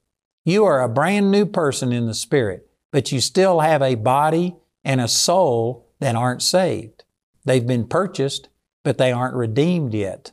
You 0.51 0.65
are 0.65 0.83
a 0.83 0.89
brand 0.89 1.31
new 1.31 1.47
person 1.47 1.93
in 1.93 2.07
the 2.07 2.15
Spirit, 2.15 2.69
but 2.91 3.13
you 3.13 3.21
still 3.21 3.61
have 3.61 3.83
a 3.83 3.95
body 3.95 4.57
and 4.83 5.01
a 5.01 5.07
soul 5.07 5.87
that 6.01 6.17
aren't 6.17 6.43
saved. 6.43 7.05
They've 7.45 7.65
been 7.65 7.87
purchased, 7.87 8.49
but 8.83 8.99
they 8.99 9.13
aren't 9.13 9.37
redeemed 9.37 9.95
yet. 9.95 10.33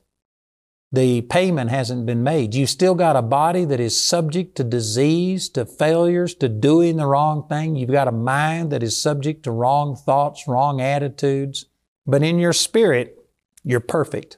The 0.91 1.21
payment 1.21 1.69
hasn't 1.69 2.07
been 2.07 2.24
made. 2.24 2.55
You've 2.55 2.71
still 2.71 2.95
got 2.95 3.15
a 3.15 3.21
body 3.21 3.63
that 3.65 3.79
is 3.79 4.03
subject 4.03 4.55
to 4.55 4.63
disease, 4.63 5.50
to 5.50 5.67
failures, 5.67 6.33
to 6.36 6.50
doing 6.50 6.97
the 6.97 7.05
wrong 7.05 7.47
thing. 7.47 7.75
You've 7.75 7.91
got 7.91 8.07
a 8.07 8.12
mind 8.12 8.71
that 8.71 8.81
is 8.81 9.00
subject 9.00 9.43
to 9.43 9.51
wrong 9.51 9.95
thoughts, 9.95 10.47
wrong 10.47 10.81
attitudes. 10.81 11.65
But 12.07 12.24
in 12.24 12.39
your 12.39 12.53
spirit, 12.53 13.24
you're 13.63 13.81
perfect. 13.81 14.38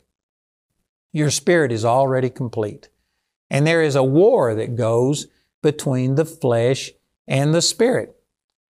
Your 1.13 1.31
spirit 1.31 1.71
is 1.71 1.85
already 1.85 2.29
complete. 2.29 2.89
And 3.49 3.65
there 3.65 3.81
is 3.81 3.95
a 3.95 4.03
war 4.03 4.53
that 4.55 4.75
goes 4.75 5.27
between 5.61 6.15
the 6.15 6.25
flesh 6.25 6.91
and 7.27 7.53
the 7.53 7.61
spirit. 7.61 8.15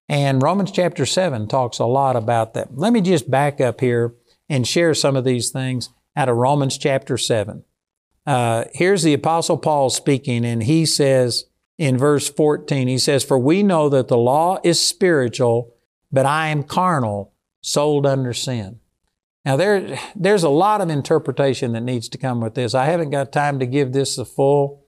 And 0.08 0.42
Romans 0.42 0.72
chapter 0.72 1.06
7 1.06 1.48
talks 1.48 1.80
a 1.80 1.86
lot 1.86 2.16
about 2.16 2.54
that. 2.56 2.76
Let 2.78 2.94
me 2.94 3.02
just 3.02 3.30
back 3.30 3.62
up 3.62 3.80
here 3.80 4.16
and 4.50 4.68
share 4.68 4.94
some 4.94 5.16
of 5.16 5.24
these 5.24 5.52
things 5.52 5.90
out 6.16 6.30
of 6.30 6.38
Romans 6.38 6.78
chapter 6.78 7.18
7. 7.18 7.64
Uh, 8.26 8.66
here's 8.74 9.04
the 9.04 9.14
Apostle 9.14 9.58
Paul 9.58 9.90
speaking, 9.90 10.44
and 10.46 10.64
he 10.64 10.86
says 10.86 11.46
in 11.78 11.98
verse 11.98 12.30
14, 12.30 12.88
he 12.88 12.98
says, 12.98 13.24
For 13.24 13.38
we 13.38 13.64
know 13.64 13.88
that 13.90 14.08
the 14.08 14.18
law 14.18 14.60
is 14.64 14.82
spiritual, 14.82 15.76
but 16.12 16.26
I 16.26 16.50
am 16.50 16.64
carnal, 16.64 17.34
sold 17.62 18.06
under 18.06 18.34
sin. 18.34 18.80
Now, 19.46 19.56
there, 19.56 19.98
there's 20.16 20.44
a 20.44 20.50
lot 20.50 20.82
of 20.82 20.90
interpretation 20.90 21.72
that 21.72 21.82
needs 21.82 22.10
to 22.10 22.18
come 22.18 22.42
with 22.42 22.56
this. 22.56 22.76
I 22.76 22.86
haven't 22.86 23.12
got 23.12 23.32
time 23.32 23.60
to 23.60 23.66
give 23.66 23.94
this 23.94 24.16
the 24.16 24.26
full 24.26 24.79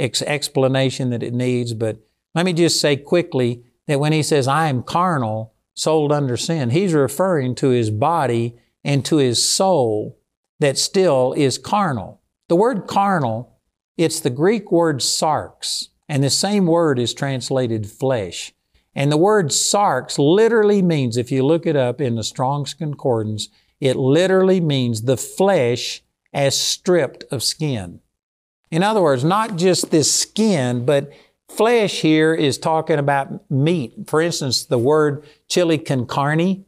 ex- 0.00 0.22
explanation 0.22 1.10
that 1.10 1.22
it 1.22 1.34
needs, 1.34 1.74
but 1.74 1.98
let 2.34 2.46
me 2.46 2.52
just 2.52 2.80
say 2.80 2.96
quickly 2.96 3.64
that 3.86 4.00
when 4.00 4.12
he 4.12 4.22
says, 4.22 4.48
I 4.48 4.68
am 4.68 4.82
carnal, 4.82 5.54
sold 5.74 6.12
under 6.12 6.36
sin, 6.36 6.70
he's 6.70 6.94
referring 6.94 7.54
to 7.56 7.68
his 7.68 7.90
body 7.90 8.56
and 8.84 9.04
to 9.04 9.16
his 9.16 9.48
soul 9.48 10.18
that 10.58 10.78
still 10.78 11.32
is 11.32 11.58
carnal. 11.58 12.20
The 12.48 12.56
word 12.56 12.86
carnal, 12.86 13.58
it's 13.96 14.20
the 14.20 14.30
Greek 14.30 14.70
word 14.70 14.98
sarx, 14.98 15.88
and 16.08 16.22
the 16.22 16.30
same 16.30 16.66
word 16.66 16.98
is 16.98 17.14
translated 17.14 17.90
flesh. 17.90 18.52
And 18.94 19.10
the 19.10 19.16
word 19.16 19.48
sarx 19.48 20.18
literally 20.18 20.82
means, 20.82 21.16
if 21.16 21.30
you 21.30 21.44
look 21.44 21.66
it 21.66 21.76
up 21.76 22.00
in 22.00 22.16
the 22.16 22.24
Strong's 22.24 22.74
Concordance, 22.74 23.48
it 23.80 23.96
literally 23.96 24.60
means 24.60 25.02
the 25.02 25.16
flesh 25.16 26.02
as 26.32 26.58
stripped 26.58 27.24
of 27.30 27.42
skin. 27.42 28.00
In 28.70 28.82
other 28.82 29.02
words, 29.02 29.24
not 29.24 29.56
just 29.56 29.90
this 29.90 30.14
skin, 30.14 30.84
but 30.84 31.12
flesh 31.48 32.00
here 32.00 32.32
is 32.32 32.58
talking 32.58 32.98
about 32.98 33.50
meat. 33.50 33.94
For 34.06 34.20
instance, 34.20 34.64
the 34.64 34.78
word 34.78 35.24
chili 35.48 35.78
con 35.78 36.06
carne. 36.06 36.64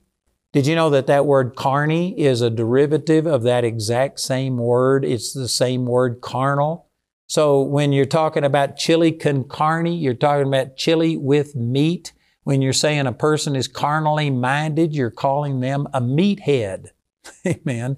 Did 0.53 0.67
you 0.67 0.75
know 0.75 0.91
that 0.91 1.07
that 1.07 1.25
word 1.25 1.55
carne 1.57 2.13
is 2.13 2.43
a 2.43 2.51
derivative 2.51 3.27
of 3.27 3.43
that 3.45 3.65
exact 3.65 4.21
same 4.21 4.59
word? 4.59 5.05
It's 5.05 5.33
the 5.33 5.49
same 5.49 5.87
word 5.87 6.21
carnal. 6.21 6.89
So 7.29 7.63
when 7.63 7.93
you're 7.93 8.05
talking 8.05 8.45
about 8.45 8.77
chili 8.77 9.13
con 9.13 9.45
carne, 9.45 9.87
you're 9.87 10.13
talking 10.13 10.49
about 10.49 10.77
chili 10.77 11.17
with 11.17 11.55
meat. 11.55 12.13
When 12.43 12.61
you're 12.61 12.73
saying 12.73 13.07
a 13.07 13.13
person 13.13 13.55
is 13.55 13.69
carnally 13.69 14.29
minded, 14.29 14.95
you're 14.95 15.11
calling 15.11 15.61
them 15.61 15.87
a 15.95 16.01
meathead. 16.01 16.89
Amen. 17.47 17.97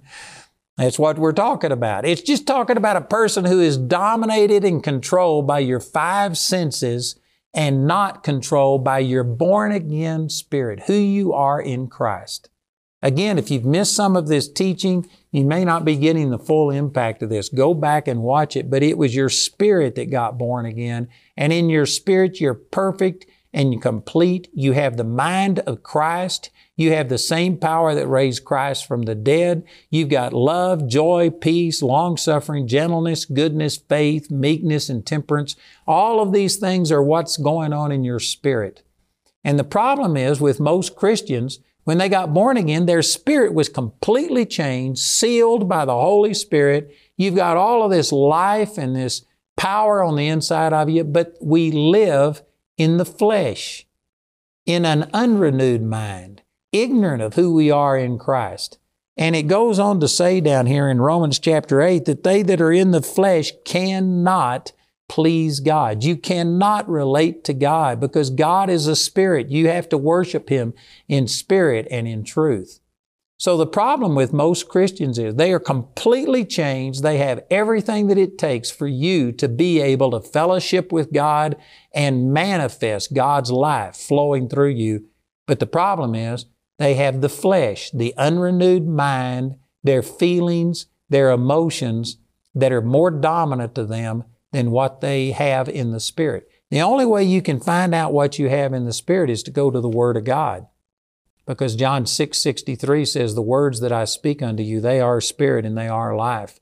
That's 0.76 0.99
what 0.99 1.19
we're 1.19 1.33
talking 1.33 1.71
about. 1.71 2.04
It's 2.04 2.23
just 2.23 2.47
talking 2.47 2.76
about 2.76 2.97
a 2.97 3.00
person 3.00 3.45
who 3.45 3.61
is 3.61 3.78
dominated 3.78 4.64
and 4.64 4.83
controlled 4.83 5.47
by 5.47 5.61
your 5.61 5.81
five 5.81 6.37
senses 6.37 7.19
and 7.54 7.87
not 7.87 8.25
controlled 8.25 8.83
by 8.83 8.99
your 8.99 9.23
born 9.23 9.71
again 9.71 10.28
spirit, 10.28 10.85
who 10.87 10.95
you 10.95 11.33
are 11.33 11.61
in 11.61 11.87
Christ. 11.87 12.49
Again, 13.00 13.38
if 13.38 13.50
you've 13.50 13.66
missed 13.66 13.95
some 13.95 14.16
of 14.16 14.28
this 14.28 14.50
teaching, 14.50 15.09
you 15.31 15.45
may 15.45 15.64
not 15.64 15.85
be 15.85 15.95
getting 15.95 16.31
the 16.31 16.38
full 16.38 16.71
impact 16.71 17.23
of 17.23 17.28
this. 17.28 17.50
Go 17.50 17.75
back 17.75 18.09
and 18.09 18.23
watch 18.23 18.57
it, 18.57 18.71
but 18.71 18.83
it 18.83 18.99
was 18.99 19.14
your 19.14 19.28
spirit 19.28 19.95
that 19.95 20.11
got 20.11 20.38
born 20.38 20.64
again. 20.66 21.09
And 21.37 21.52
in 21.52 21.69
your 21.69 21.87
spirit, 21.87 22.40
you're 22.40 22.54
perfect 22.54 23.26
and 23.52 23.81
complete. 23.81 24.49
You 24.54 24.73
have 24.73 24.97
the 24.97 25.04
mind 25.04 25.61
of 25.61 25.83
Christ. 25.83 26.50
You 26.76 26.93
have 26.93 27.09
the 27.09 27.19
same 27.19 27.57
power 27.57 27.95
that 27.95 28.09
raised 28.09 28.45
Christ 28.45 28.87
from 28.87 29.02
the 29.02 29.14
dead. 29.14 29.64
You've 29.90 30.09
got 30.09 30.33
love, 30.33 30.88
joy, 30.88 31.31
peace, 31.31 31.83
long 31.83 32.16
suffering, 32.16 32.66
gentleness, 32.66 33.25
goodness, 33.25 33.76
faith, 33.76 34.31
meekness, 34.31 34.88
and 34.88 35.07
temperance. 35.07 35.54
All 35.87 36.21
of 36.21 36.33
these 36.33 36.57
things 36.57 36.90
are 36.90 37.02
what's 37.02 37.37
going 37.37 37.73
on 37.73 37.93
in 37.93 38.02
your 38.02 38.19
spirit. 38.19 38.83
And 39.45 39.59
the 39.59 39.64
problem 39.64 40.16
is 40.16 40.40
with 40.40 40.59
most 40.59 40.97
Christians, 40.97 41.61
when 41.85 41.99
they 41.99 42.09
got 42.09 42.35
born 42.35 42.57
again, 42.57 42.87
their 42.87 43.02
spirit 43.02 43.54
was 43.54 43.69
completely 43.69 44.45
changed, 44.45 45.00
sealed 45.00 45.69
by 45.69 45.85
the 45.85 45.93
Holy 45.93 46.35
Spirit. 46.35 46.97
You've 47.16 47.37
got 47.37 47.57
all 47.57 47.85
of 47.85 47.90
this 47.90 48.11
life 48.11 48.78
and 48.78 48.97
this 48.97 49.25
power 49.57 50.02
on 50.02 50.16
the 50.16 50.26
inside 50.26 50.73
of 50.73 50.88
you, 50.88 51.04
but 51.04 51.37
we 51.40 51.71
live 51.71 52.43
in 52.76 52.97
the 52.97 53.04
flesh, 53.04 53.87
in 54.66 54.85
an 54.85 55.09
unrenewed 55.12 55.83
mind 55.83 56.43
ignorant 56.75 57.23
of 57.23 57.35
who 57.35 57.54
we 57.54 57.71
are 57.71 57.97
in 57.97 58.19
Christ. 58.19 58.78
And 59.16 59.37
it 59.37 59.45
goes 59.45 59.78
on 59.78 60.00
to 60.00 60.09
say 60.09 60.40
down 60.40 60.66
here 60.66 60.88
in 60.88 61.00
Romans 61.00 61.38
chapter 61.38 61.81
8 61.81 62.04
that 62.04 62.25
they 62.25 62.43
that 62.43 62.61
are 62.61 62.73
in 62.73 62.90
the 62.90 63.02
flesh 63.02 63.52
cannot 63.64 64.73
please 65.09 65.61
God. 65.61 66.02
You 66.02 66.16
cannot 66.16 66.88
relate 66.88 67.45
to 67.45 67.54
God 67.54 68.00
because 68.00 68.31
God 68.31 68.69
is 68.69 68.87
a 68.87 68.97
spirit. 68.97 69.50
You 69.50 69.69
have 69.69 69.88
to 69.90 69.99
worship 69.99 70.49
Him 70.49 70.75
in 71.09 71.28
spirit 71.28 71.87
and 71.90 72.09
in 72.09 72.25
truth. 72.25 72.81
So 73.37 73.57
the 73.57 73.66
problem 73.66 74.14
with 74.14 74.33
most 74.33 74.69
Christians 74.69 75.19
is 75.19 75.35
they 75.35 75.52
are 75.52 75.61
completely 75.61 76.45
changed. 76.45 77.02
They 77.02 77.19
have 77.19 77.45
everything 77.50 78.07
that 78.07 78.19
it 78.19 78.38
takes 78.38 78.71
for 78.71 78.87
you 78.87 79.33
to 79.33 79.49
be 79.49 79.81
able 79.81 80.12
to 80.12 80.21
fellowship 80.21 80.90
with 80.93 81.12
God 81.12 81.57
and 81.93 82.33
manifest 82.33 83.12
God's 83.12 83.50
life 83.50 83.97
flowing 83.97 84.49
through 84.49 84.71
you. 84.71 85.07
But 85.47 85.61
the 85.61 85.66
problem 85.66 86.14
is 86.14 86.47
they 86.78 86.95
have 86.95 87.21
the 87.21 87.28
flesh, 87.28 87.90
the 87.90 88.14
unrenewed 88.16 88.87
mind, 88.87 89.57
their 89.83 90.02
feelings, 90.02 90.87
their 91.09 91.31
emotions 91.31 92.19
that 92.54 92.73
are 92.73 92.83
more 92.83 93.11
dominant 93.11 93.75
to 93.75 93.85
them 93.85 94.25
than 94.52 94.71
what 94.71 95.00
they 95.00 95.33
have 95.33 95.69
in 95.69 95.90
the 95.90 96.00
Spirit. 96.00 96.49
The 96.71 96.81
only 96.81 97.07
way 97.07 97.25
you 97.25 97.43
can 97.43 97.61
find 97.61 97.95
out 97.95 98.12
what 98.12 98.38
you 98.38 98.49
have 98.49 98.73
in 98.73 98.85
the 98.85 98.93
Spirit 98.93 99.31
is 99.31 99.43
to 99.45 99.50
go 99.50 99.71
to 99.71 99.81
the 99.81 99.88
Word 99.88 100.16
of 100.16 100.25
God. 100.25 100.66
Because 101.47 101.76
John 101.76 102.07
6 102.07 102.40
63 102.40 103.04
says, 103.04 103.35
The 103.35 103.43
words 103.43 103.81
that 103.81 103.93
I 103.93 104.07
speak 104.07 104.43
unto 104.43 104.62
you, 104.62 104.81
they 104.81 105.00
are 105.00 105.21
spirit 105.21 105.66
and 105.66 105.76
they 105.76 105.88
are 105.88 106.16
life. 106.16 106.59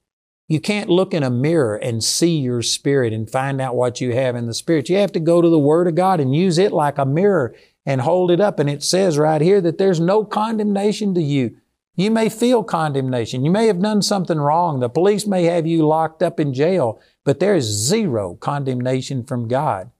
You 0.49 0.61
can't 0.61 0.91
look 0.91 1.15
in 1.15 1.23
a 1.23 1.31
mirror 1.31 1.77
and 1.77 2.03
see 2.03 2.37
your 2.39 2.63
spirit 2.63 3.13
and 3.13 3.31
find 3.31 3.61
out 3.61 3.77
what 3.77 4.01
you 4.01 4.13
have 4.13 4.35
in 4.35 4.47
the 4.47 4.55
spirit. 4.55 4.89
You 4.89 4.97
have 4.97 5.13
to 5.13 5.21
go 5.21 5.41
to 5.41 5.49
the 5.49 5.59
Word 5.59 5.87
of 5.87 5.95
God 5.95 6.21
and 6.21 6.35
use 6.35 6.59
it 6.59 6.73
like 6.73 6.99
a 6.99 7.07
mirror 7.07 7.55
and 7.85 8.01
hold 8.01 8.31
it 8.31 8.41
up. 8.41 8.59
And 8.59 8.71
it 8.71 8.83
says 8.83 9.19
right 9.19 9.41
here 9.41 9.61
that 9.61 9.79
there's 9.79 10.01
no 10.01 10.25
condemnation 10.25 11.15
to 11.15 11.23
you. 11.23 11.57
You 11.95 12.11
may 12.11 12.29
feel 12.29 12.63
condemnation. 12.63 13.45
You 13.45 13.51
may 13.51 13.67
have 13.67 13.83
done 13.83 14.01
something 14.03 14.39
wrong. 14.39 14.81
The 14.81 14.89
police 14.89 15.27
may 15.27 15.45
have 15.45 15.67
you 15.67 15.87
locked 15.87 16.23
up 16.23 16.41
in 16.41 16.55
jail, 16.55 17.01
but 17.25 17.39
there 17.39 17.55
is 17.55 17.65
zero 17.65 18.35
condemnation 18.37 19.25
from 19.25 19.47
God. 19.47 19.91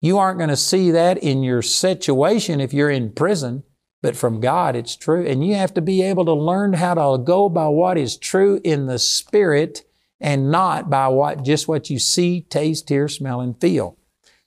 You 0.00 0.18
aren't 0.18 0.38
going 0.38 0.50
to 0.50 0.56
see 0.56 0.90
that 0.90 1.18
in 1.18 1.42
your 1.42 1.62
situation 1.62 2.60
if 2.60 2.72
you're 2.72 2.90
in 2.90 3.12
prison, 3.12 3.62
but 4.02 4.16
from 4.16 4.40
God 4.40 4.76
it's 4.76 4.96
true. 4.96 5.26
And 5.26 5.46
you 5.46 5.54
have 5.54 5.74
to 5.74 5.82
be 5.82 6.02
able 6.02 6.24
to 6.26 6.34
learn 6.34 6.74
how 6.74 6.94
to 6.94 7.22
go 7.22 7.48
by 7.48 7.68
what 7.68 7.98
is 7.98 8.16
true 8.16 8.60
in 8.64 8.86
the 8.86 8.98
Spirit 8.98 9.82
and 10.20 10.50
not 10.50 10.88
by 10.88 11.08
what 11.08 11.42
just 11.42 11.68
what 11.68 11.90
you 11.90 11.98
see, 11.98 12.42
taste, 12.42 12.88
hear, 12.88 13.08
smell, 13.08 13.40
and 13.40 13.60
feel. 13.60 13.98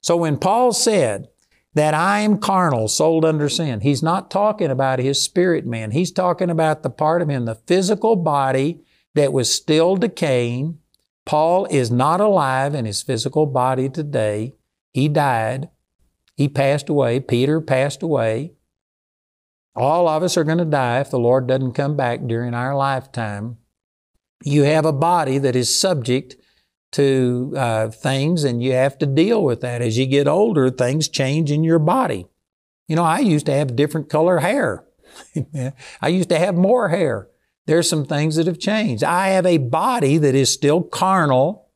So 0.01 0.17
when 0.17 0.37
Paul 0.37 0.73
said, 0.73 1.27
that 1.73 1.93
I 1.93 2.21
am 2.21 2.39
carnal, 2.39 2.87
sold 2.87 3.23
under 3.23 3.49
sin. 3.49 3.81
He's 3.81 4.01
not 4.01 4.31
talking 4.31 4.71
about 4.71 4.99
his 4.99 5.21
spirit 5.21 5.65
man. 5.65 5.91
He's 5.91 6.11
talking 6.11 6.49
about 6.49 6.83
the 6.83 6.89
part 6.89 7.21
of 7.21 7.29
him, 7.29 7.45
the 7.45 7.55
physical 7.55 8.15
body 8.15 8.81
that 9.15 9.33
was 9.33 9.53
still 9.53 9.95
decaying. 9.95 10.79
Paul 11.25 11.65
is 11.65 11.91
not 11.91 12.21
alive 12.21 12.73
in 12.73 12.85
his 12.85 13.03
physical 13.03 13.45
body 13.45 13.89
today. 13.89 14.55
He 14.93 15.07
died. 15.07 15.69
He 16.35 16.47
passed 16.47 16.89
away. 16.89 17.19
Peter 17.19 17.59
passed 17.61 18.01
away. 18.01 18.53
All 19.75 20.07
of 20.07 20.23
us 20.23 20.37
are 20.37 20.43
going 20.43 20.57
to 20.57 20.65
die 20.65 21.01
if 21.01 21.11
the 21.11 21.19
Lord 21.19 21.47
doesn't 21.47 21.73
come 21.73 21.95
back 21.95 22.21
during 22.25 22.53
our 22.53 22.75
lifetime. 22.75 23.57
You 24.43 24.63
have 24.63 24.85
a 24.85 24.93
body 24.93 25.37
that 25.37 25.55
is 25.55 25.79
subject 25.79 26.35
to 26.91 27.53
uh, 27.55 27.89
things 27.89 28.43
and 28.43 28.63
you 28.63 28.73
have 28.73 28.97
to 28.99 29.05
deal 29.05 29.43
with 29.43 29.61
that. 29.61 29.81
As 29.81 29.97
you 29.97 30.05
get 30.05 30.27
older, 30.27 30.69
things 30.69 31.09
change 31.09 31.51
in 31.51 31.63
your 31.63 31.79
body. 31.79 32.27
You 32.87 32.95
know, 32.95 33.03
I 33.03 33.19
used 33.19 33.45
to 33.47 33.53
have 33.53 33.75
different 33.75 34.09
color 34.09 34.39
hair. 34.39 34.85
I 36.01 36.07
used 36.07 36.29
to 36.29 36.39
have 36.39 36.55
more 36.55 36.89
hair. 36.89 37.27
There's 37.65 37.89
some 37.89 38.05
things 38.05 38.37
that 38.37 38.47
have 38.47 38.59
changed. 38.59 39.03
I 39.03 39.29
have 39.29 39.45
a 39.45 39.57
body 39.57 40.17
that 40.17 40.35
is 40.35 40.49
still 40.49 40.81
carnal. 40.81 41.69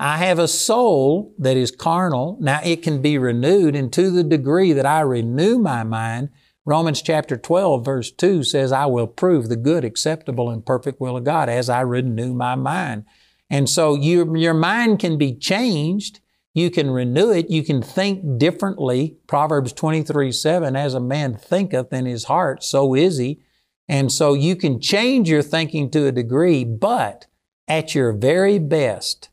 I 0.00 0.18
have 0.18 0.38
a 0.38 0.48
soul 0.48 1.34
that 1.38 1.56
is 1.56 1.70
carnal. 1.70 2.36
Now 2.40 2.60
it 2.64 2.82
can 2.82 3.00
be 3.00 3.18
renewed, 3.18 3.76
and 3.76 3.92
to 3.92 4.10
the 4.10 4.24
degree 4.24 4.72
that 4.72 4.86
I 4.86 5.00
renew 5.00 5.58
my 5.58 5.84
mind, 5.84 6.30
Romans 6.64 7.02
chapter 7.02 7.36
12, 7.36 7.84
verse 7.84 8.10
2 8.10 8.42
says, 8.42 8.72
I 8.72 8.86
will 8.86 9.06
prove 9.06 9.48
the 9.48 9.56
good, 9.56 9.84
acceptable, 9.84 10.50
and 10.50 10.66
perfect 10.66 11.00
will 11.00 11.16
of 11.16 11.24
God 11.24 11.48
as 11.48 11.70
I 11.70 11.80
renew 11.80 12.34
my 12.34 12.56
mind. 12.56 13.06
And 13.50 13.68
so 13.68 13.94
you, 13.94 14.36
your 14.36 14.54
mind 14.54 14.98
can 14.98 15.16
be 15.16 15.34
changed. 15.34 16.20
You 16.54 16.70
can 16.70 16.90
renew 16.90 17.30
it. 17.30 17.50
You 17.50 17.62
can 17.62 17.82
think 17.82 18.38
differently. 18.38 19.16
Proverbs 19.26 19.72
23 19.72 20.32
7, 20.32 20.76
as 20.76 20.94
a 20.94 21.00
man 21.00 21.36
thinketh 21.36 21.92
in 21.92 22.06
his 22.06 22.24
heart, 22.24 22.62
so 22.62 22.94
is 22.94 23.18
he. 23.18 23.40
And 23.88 24.12
so 24.12 24.34
you 24.34 24.54
can 24.54 24.80
change 24.80 25.30
your 25.30 25.42
thinking 25.42 25.90
to 25.90 26.06
a 26.06 26.12
degree, 26.12 26.64
but 26.64 27.26
at 27.66 27.94
your 27.94 28.12
very 28.12 28.58
best, 28.58 29.30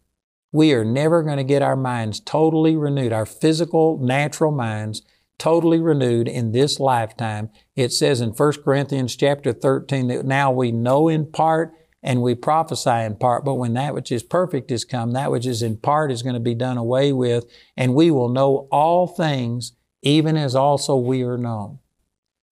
we 0.51 0.72
are 0.74 0.86
never 0.86 1.22
going 1.24 1.38
to 1.38 1.43
get 1.43 1.62
our 1.62 1.75
minds 1.75 2.22
totally 2.22 2.77
renewed, 2.77 3.12
our 3.12 3.25
physical, 3.25 3.98
natural 3.98 4.51
minds 4.51 5.01
totally 5.37 5.81
renewed 5.81 6.29
in 6.29 6.53
this 6.53 6.79
lifetime. 6.79 7.50
It 7.75 7.92
says 7.92 8.22
in 8.22 8.29
1 8.29 8.63
Corinthians 8.63 9.16
chapter 9.18 9.51
13 9.51 10.07
that 10.07 10.25
now 10.25 10.51
we 10.51 10.72
know 10.72 11.09
in 11.09 11.29
part 11.29 11.74
and 12.05 12.22
we 12.22 12.35
prophesy 12.35 12.91
in 12.91 13.15
part, 13.15 13.44
but 13.44 13.55
when 13.55 13.74
that 13.74 13.96
which 13.96 14.11
is 14.11 14.22
perfect 14.22 14.70
is 14.70 14.85
come, 14.85 15.11
that 15.13 15.31
which 15.31 15.48
is 15.48 15.63
in 15.63 15.75
part 15.75 16.11
is 16.11 16.22
going 16.22 16.35
to 16.35 16.39
be 16.39 16.53
done 16.53 16.77
away 16.77 17.11
with, 17.11 17.46
and 17.75 17.96
we 17.96 18.11
will 18.11 18.29
know 18.29 18.68
all 18.72 19.07
things, 19.07 19.74
even 20.03 20.37
as 20.37 20.55
also 20.55 20.96
we 20.96 21.24
are 21.24 21.37
known. 21.37 21.79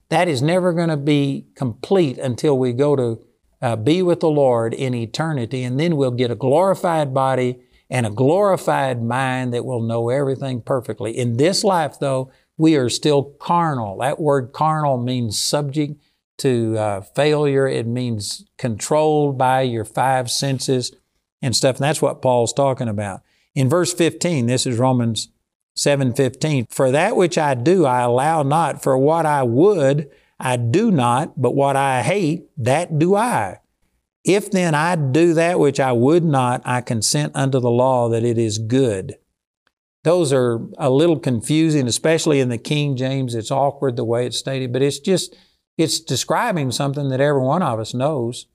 That 0.09 0.27
is 0.27 0.41
never 0.41 0.73
going 0.73 0.89
to 0.89 0.97
be 0.97 1.45
complete 1.55 2.17
until 2.17 2.57
we 2.57 2.73
go 2.73 2.95
to 2.95 3.21
uh, 3.61 3.75
be 3.75 4.01
with 4.01 4.21
the 4.21 4.29
Lord 4.29 4.73
in 4.73 4.95
eternity, 4.95 5.63
and 5.63 5.79
then 5.79 5.97
we'll 5.97 6.11
get 6.11 6.31
a 6.31 6.35
glorified 6.35 7.13
body 7.13 7.59
and 7.91 8.07
a 8.07 8.11
glorified 8.11 9.03
mind 9.03 9.53
that 9.53 9.65
will 9.65 9.83
know 9.83 10.09
everything 10.09 10.61
perfectly. 10.61 11.15
In 11.15 11.37
this 11.37 11.63
life, 11.63 11.99
though, 11.99 12.31
we 12.57 12.75
are 12.75 12.89
still 12.89 13.23
carnal. 13.39 13.99
That 13.99 14.19
word 14.19 14.51
carnal 14.51 14.97
means 14.97 15.37
subject 15.37 16.02
to 16.37 16.77
uh, 16.77 17.01
failure. 17.01 17.67
It 17.67 17.87
means 17.87 18.45
controlled 18.57 19.37
by 19.37 19.61
your 19.61 19.85
five 19.85 20.29
senses 20.29 20.91
and 21.41 21.55
stuff. 21.55 21.77
And 21.77 21.83
that's 21.83 22.01
what 22.01 22.21
Paul's 22.21 22.53
talking 22.53 22.87
about. 22.87 23.21
In 23.55 23.69
verse 23.69 23.93
15, 23.93 24.47
this 24.47 24.65
is 24.65 24.79
Romans 24.79 25.29
7:15. 25.75 26.67
For 26.69 26.91
that 26.91 27.15
which 27.15 27.37
I 27.37 27.53
do, 27.53 27.85
I 27.85 28.01
allow 28.01 28.43
not. 28.43 28.81
For 28.81 28.97
what 28.97 29.25
I 29.25 29.43
would, 29.43 30.09
I 30.39 30.57
do 30.57 30.91
not. 30.91 31.41
But 31.41 31.55
what 31.55 31.75
I 31.75 32.01
hate, 32.01 32.49
that 32.57 32.97
do 32.99 33.15
I. 33.15 33.59
If 34.23 34.51
then 34.51 34.73
I 34.73 34.95
do 34.95 35.33
that 35.33 35.59
which 35.59 35.79
I 35.79 35.91
would 35.91 36.23
not, 36.23 36.61
I 36.65 36.81
consent 36.81 37.33
unto 37.35 37.59
the 37.59 37.71
law 37.71 38.07
that 38.09 38.23
it 38.23 38.37
is 38.37 38.57
good. 38.57 39.15
Those 40.03 40.33
are 40.33 40.59
a 40.77 40.89
little 40.89 41.19
confusing, 41.19 41.87
especially 41.87 42.39
in 42.39 42.49
the 42.49 42.57
King 42.57 42.95
James. 42.95 43.35
It's 43.35 43.51
awkward 43.51 43.95
the 43.95 44.03
way 44.03 44.25
it's 44.25 44.37
stated, 44.37 44.71
but 44.71 44.81
it's 44.81 44.99
just 44.99 45.35
it's 45.77 45.99
describing 45.99 46.71
something 46.71 47.09
that 47.09 47.21
every 47.21 47.41
one 47.41 47.63
of 47.63 47.79
us 47.79 47.93
knows. 47.93 48.47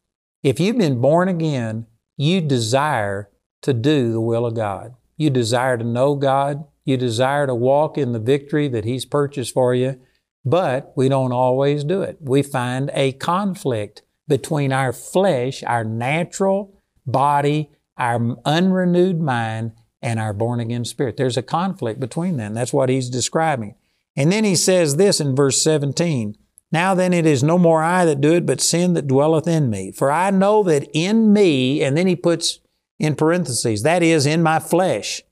If 0.42 0.60
you've 0.60 0.78
been 0.78 1.00
born 1.00 1.28
again, 1.28 1.86
you 2.16 2.40
desire 2.40 3.30
to 3.62 3.72
do 3.72 4.12
the 4.12 4.20
will 4.20 4.46
of 4.46 4.54
God. 4.54 4.94
You 5.16 5.30
desire 5.30 5.76
to 5.76 5.84
know 5.84 6.14
God. 6.14 6.64
You 6.84 6.96
desire 6.96 7.46
to 7.46 7.54
walk 7.54 7.98
in 7.98 8.12
the 8.12 8.20
victory 8.20 8.68
that 8.68 8.84
He's 8.84 9.04
purchased 9.04 9.52
for 9.52 9.74
you, 9.74 10.00
but 10.44 10.92
we 10.96 11.08
don't 11.08 11.32
always 11.32 11.84
do 11.84 12.02
it. 12.02 12.18
We 12.20 12.42
find 12.42 12.90
a 12.94 13.12
conflict 13.12 14.02
between 14.26 14.72
our 14.72 14.92
flesh, 14.92 15.62
our 15.64 15.84
natural 15.84 16.80
body, 17.06 17.70
our 17.96 18.36
unrenewed 18.44 19.20
mind, 19.20 19.72
and 20.00 20.20
our 20.20 20.32
born 20.32 20.60
again 20.60 20.84
spirit. 20.84 21.16
There's 21.16 21.36
a 21.36 21.42
conflict 21.42 21.98
between 21.98 22.36
them. 22.36 22.54
That's 22.54 22.72
what 22.72 22.88
He's 22.88 23.10
describing. 23.10 23.74
And 24.16 24.30
then 24.30 24.44
He 24.44 24.54
says 24.54 24.96
this 24.96 25.20
in 25.20 25.34
verse 25.34 25.62
17 25.62 26.36
now 26.70 26.94
then 26.94 27.12
it 27.12 27.26
is 27.26 27.42
no 27.42 27.58
more 27.58 27.82
I 27.82 28.04
that 28.04 28.20
do 28.20 28.34
it, 28.34 28.46
but 28.46 28.60
sin 28.60 28.94
that 28.94 29.06
dwelleth 29.06 29.48
in 29.48 29.70
me. 29.70 29.92
For 29.92 30.10
I 30.10 30.30
know 30.30 30.62
that 30.64 30.88
in 30.92 31.32
me, 31.32 31.82
and 31.82 31.96
then 31.96 32.06
he 32.06 32.16
puts 32.16 32.60
in 32.98 33.14
parentheses, 33.14 33.82
that 33.82 34.02
is, 34.02 34.26
in 34.26 34.42
my 34.42 34.58
flesh 34.58 35.22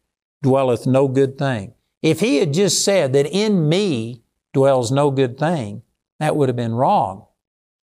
dwelleth 0.43 0.87
no 0.87 1.09
good 1.09 1.37
thing. 1.37 1.75
If 2.03 2.21
he 2.21 2.37
had 2.37 2.53
just 2.53 2.85
said 2.85 3.13
that 3.13 3.27
in 3.27 3.69
me 3.69 4.23
dwells 4.53 4.93
no 4.93 5.11
good 5.11 5.39
thing, 5.39 5.83
that 6.21 6.37
would 6.37 6.49
have 6.49 6.57
been 6.57 6.75
wrong. 6.75 7.27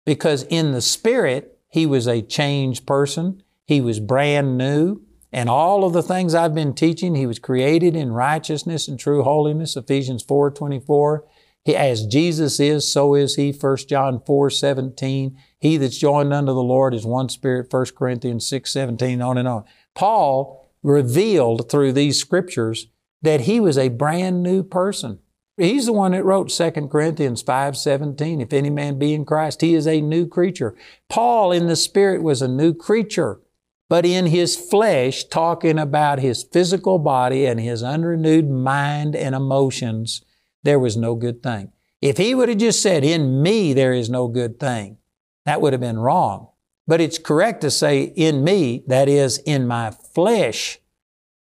Because 0.06 0.44
in 0.44 0.72
the 0.72 0.82
spirit, 0.82 1.58
he 1.70 1.86
was 1.86 2.08
a 2.08 2.22
changed 2.22 2.86
person. 2.86 3.42
He 3.66 3.82
was 3.82 4.00
brand 4.00 4.58
new. 4.58 5.02
And 5.32 5.50
all 5.50 5.84
of 5.84 5.94
the 5.94 6.04
things 6.04 6.36
I've 6.36 6.54
been 6.54 6.76
teaching, 6.76 7.16
he 7.16 7.26
was 7.26 7.40
created 7.40 7.96
in 7.96 8.12
righteousness 8.12 8.88
and 8.88 9.00
true 9.00 9.24
holiness, 9.24 9.76
Ephesians 9.76 10.22
4 10.22 10.52
24. 10.52 11.26
As 11.66 12.06
Jesus 12.06 12.60
is, 12.60 12.92
so 12.92 13.16
is 13.16 13.36
he. 13.36 13.52
1 13.52 13.78
John 13.88 14.22
4, 14.26 14.50
17. 14.50 15.38
He 15.60 15.78
that's 15.78 15.98
joined 15.98 16.34
unto 16.34 16.54
the 16.54 16.62
Lord 16.62 16.94
is 16.94 17.06
one 17.06 17.30
spirit. 17.30 17.72
1 17.72 17.86
Corinthians 17.96 18.46
6, 18.48 18.70
17, 18.70 19.22
on 19.22 19.38
and 19.38 19.48
on. 19.48 19.64
Paul 19.96 20.70
revealed 20.82 21.72
through 21.72 21.94
these 21.94 22.20
scriptures 22.20 22.88
that 23.22 23.42
he 23.42 23.60
was 23.62 23.78
a 23.78 23.88
brand 23.88 24.44
new 24.44 24.62
person. 24.62 25.20
He's 25.56 25.86
the 25.86 25.94
one 25.94 26.12
that 26.12 26.26
wrote 26.26 26.50
2 26.50 26.72
Corinthians 26.92 27.42
5, 27.42 27.78
17. 27.78 28.42
If 28.42 28.52
any 28.52 28.70
man 28.70 29.00
be 29.00 29.14
in 29.14 29.24
Christ, 29.24 29.62
he 29.62 29.76
is 29.76 29.88
a 29.88 30.02
new 30.02 30.28
creature. 30.28 30.76
Paul 31.10 31.52
in 31.52 31.68
the 31.68 31.76
spirit 31.76 32.24
was 32.24 32.42
a 32.42 32.48
new 32.48 32.74
creature, 32.74 33.40
but 33.88 34.06
in 34.06 34.26
his 34.26 34.56
flesh, 34.56 35.26
talking 35.26 35.78
about 35.78 36.20
his 36.20 36.44
physical 36.44 36.98
body 36.98 37.46
and 37.46 37.60
his 37.60 37.84
unrenewed 37.84 38.50
mind 38.50 39.16
and 39.16 39.36
emotions, 39.36 40.24
there 40.64 40.80
was 40.80 40.98
no 40.98 41.16
good 41.16 41.44
thing. 41.44 41.72
If 42.02 42.18
he 42.18 42.36
would 42.36 42.50
have 42.50 42.58
just 42.58 42.82
said, 42.82 43.04
In 43.04 43.42
me 43.42 43.74
there 43.74 43.94
is 43.94 44.10
no 44.10 44.28
good 44.28 44.60
thing, 44.60 44.98
that 45.46 45.62
would 45.62 45.74
have 45.74 45.82
been 45.82 46.00
wrong. 46.00 46.50
But 46.86 47.00
it's 47.00 47.18
correct 47.18 47.62
to 47.62 47.72
say, 47.72 48.04
In 48.04 48.44
me, 48.44 48.84
that 48.88 49.08
is, 49.08 49.38
in 49.40 49.68
my 49.68 49.92
flesh, 49.92 50.80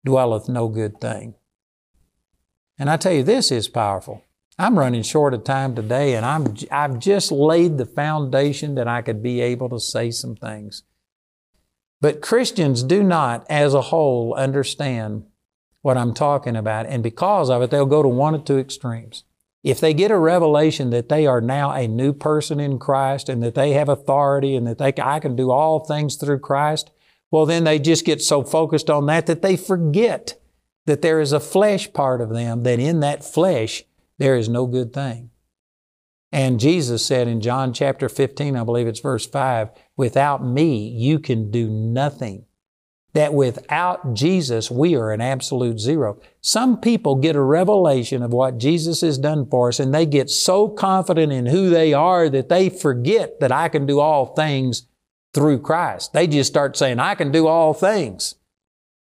dwelleth 0.05 0.49
no 0.49 0.69
good 0.69 1.01
thing. 1.01 1.35
And 2.79 2.91
I 2.91 2.97
tell 2.97 3.13
you, 3.13 3.23
this 3.23 3.51
is 3.51 3.69
powerful. 3.69 4.23
I'm 4.59 4.79
running 4.79 5.03
short 5.03 5.35
of 5.35 5.45
time 5.45 5.75
today, 5.75 6.15
and 6.15 6.25
I'm, 6.25 6.55
I've 6.71 6.99
just 6.99 7.31
laid 7.31 7.77
the 7.77 7.85
foundation 7.85 8.75
that 8.77 8.89
I 8.89 9.03
could 9.03 9.23
be 9.23 9.41
able 9.41 9.69
to 9.71 9.81
say 9.81 10.11
some 10.11 10.35
things. 10.35 10.83
But 12.01 12.23
Christians 12.23 12.83
do 12.83 13.03
not, 13.03 13.47
as 13.51 13.75
a 13.75 13.83
whole, 13.83 14.35
understand 14.35 15.25
what 15.87 15.97
I'm 15.97 16.15
talking 16.15 16.57
about. 16.57 16.87
And 16.87 17.01
because 17.01 17.49
of 17.49 17.63
it, 17.63 17.71
they'll 17.71 17.87
go 17.87 18.03
to 18.03 18.09
one 18.09 18.35
of 18.35 18.45
two 18.45 18.59
extremes. 18.59 19.23
If 19.63 19.79
they 19.79 19.95
get 19.95 20.11
a 20.11 20.19
revelation 20.19 20.91
that 20.91 21.09
they 21.09 21.29
are 21.29 21.41
now 21.41 21.71
a 21.71 21.87
new 21.87 22.13
person 22.13 22.59
in 22.59 22.81
Christ 22.81 23.29
and 23.29 23.41
that 23.45 23.55
they 23.55 23.71
have 23.75 23.89
authority 23.89 24.57
and 24.57 24.67
that 24.67 24.79
they, 24.79 24.93
I 25.01 25.21
can 25.21 25.37
do 25.37 25.53
all 25.53 25.79
things 25.79 26.17
through 26.17 26.41
Christ, 26.41 26.91
well, 27.31 27.47
then 27.47 27.63
they 27.63 27.79
just 27.79 28.05
get 28.05 28.21
so 28.21 28.43
focused 28.43 28.91
on 28.91 29.07
that 29.07 29.27
that 29.27 29.43
they 29.43 29.57
forget 29.57 30.41
that 30.87 31.03
there 31.03 31.21
is 31.21 31.33
a 31.33 31.39
flesh 31.39 31.93
part 31.93 32.21
of 32.21 32.31
them, 32.31 32.65
that 32.65 32.81
in 32.81 32.99
that 32.99 33.25
flesh 33.25 33.85
there 34.19 34.35
is 34.35 34.49
no 34.49 34.67
good 34.67 34.93
thing. 34.93 35.31
And 36.33 36.59
Jesus 36.59 37.07
said 37.07 37.29
in 37.29 37.41
John 37.41 37.73
chapter 37.73 38.09
15, 38.09 38.57
I 38.57 38.65
believe 38.65 38.89
it's 38.89 38.99
verse 38.99 39.25
5, 39.25 39.71
without 39.97 40.45
me 40.45 40.89
you 40.89 41.21
can 41.21 41.53
do 41.53 41.71
nothing. 41.71 42.46
That 43.17 43.33
without 43.33 44.13
Jesus 44.13 44.71
we 44.71 44.95
are 44.95 45.11
an 45.11 45.23
absolute 45.23 45.81
zero. 45.81 46.21
Some 46.43 46.79
people 46.79 47.15
get 47.15 47.35
a 47.35 47.41
revelation 47.41 48.23
of 48.23 48.35
what 48.35 48.59
Jesus 48.59 49.01
has 49.01 49.17
done 49.17 49.49
for 49.49 49.69
us 49.69 49.81
and 49.81 49.95
they 49.95 50.05
get 50.05 50.29
so 50.29 50.69
confident 50.69 51.33
in 51.33 51.47
who 51.47 51.71
they 51.71 51.95
are 51.95 52.29
that 52.29 52.51
they 52.51 52.69
forget 52.69 53.41
that 53.41 53.51
I 53.51 53.71
can 53.71 53.87
do 53.87 54.01
all 54.01 54.27
things 54.27 54.87
through 55.33 55.61
Christ. 55.61 56.13
They 56.13 56.27
just 56.27 56.53
start 56.53 56.77
saying, 56.77 56.99
I 56.99 57.15
can 57.15 57.33
do 57.33 57.47
all 57.47 57.73
things. 57.73 58.35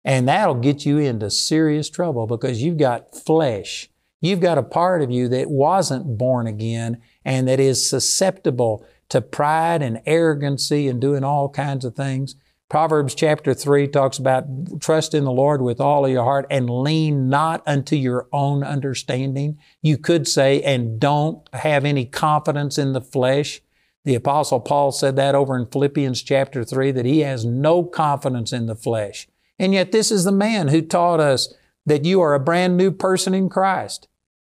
And 0.04 0.28
that'll 0.28 0.56
get 0.56 0.86
you 0.86 0.98
into 0.98 1.30
serious 1.30 1.90
trouble 1.90 2.28
because 2.28 2.62
you've 2.62 2.80
got 2.80 3.16
flesh. 3.16 3.90
You've 4.20 4.42
got 4.42 4.58
a 4.58 4.64
part 4.64 5.02
of 5.02 5.10
you 5.10 5.30
that 5.30 5.50
wasn't 5.50 6.18
born 6.18 6.48
again 6.48 7.02
and 7.24 7.48
that 7.48 7.62
is 7.62 7.90
susceptible 7.90 8.86
to 9.08 9.22
pride 9.22 9.82
and 9.82 10.02
arrogancy 10.06 10.90
and 10.90 11.00
doing 11.00 11.24
all 11.24 11.48
kinds 11.48 11.86
of 11.86 11.96
things. 11.96 12.36
Proverbs 12.72 13.14
chapter 13.14 13.54
3 13.54 13.90
talks 13.90 14.18
about 14.18 14.46
trust 14.80 15.14
in 15.14 15.26
the 15.26 15.32
Lord 15.34 15.62
with 15.62 15.82
all 15.82 16.06
of 16.06 16.12
your 16.12 16.24
heart 16.24 16.46
and 16.50 16.70
lean 16.70 17.28
not 17.28 17.62
unto 17.68 17.98
your 17.98 18.30
own 18.32 18.64
understanding. 18.64 19.60
You 19.82 19.98
could 19.98 20.26
say, 20.26 20.62
and 20.62 20.98
don't 20.98 21.46
have 21.52 21.84
any 21.84 22.06
confidence 22.06 22.78
in 22.78 22.94
the 22.94 23.02
flesh. 23.02 23.60
The 24.06 24.16
apostle 24.16 24.62
Paul 24.62 24.94
said 24.94 25.18
that 25.18 25.36
over 25.36 25.58
in 25.58 25.66
Philippians 25.66 26.24
chapter 26.24 26.64
3 26.64 26.92
that 26.92 27.04
he 27.04 27.20
has 27.20 27.44
no 27.44 27.84
confidence 27.84 28.54
in 28.54 28.68
the 28.68 28.76
flesh. 28.76 29.28
And 29.60 29.74
yet 29.74 29.92
this 29.92 30.10
is 30.10 30.24
the 30.24 30.32
man 30.32 30.70
who 30.70 30.82
taught 30.82 31.20
us 31.20 31.54
that 31.86 32.06
you 32.06 32.22
are 32.22 32.34
a 32.34 32.40
brand 32.40 32.78
new 32.78 32.92
person 32.92 33.34
in 33.34 33.50
Christ. 33.50 34.08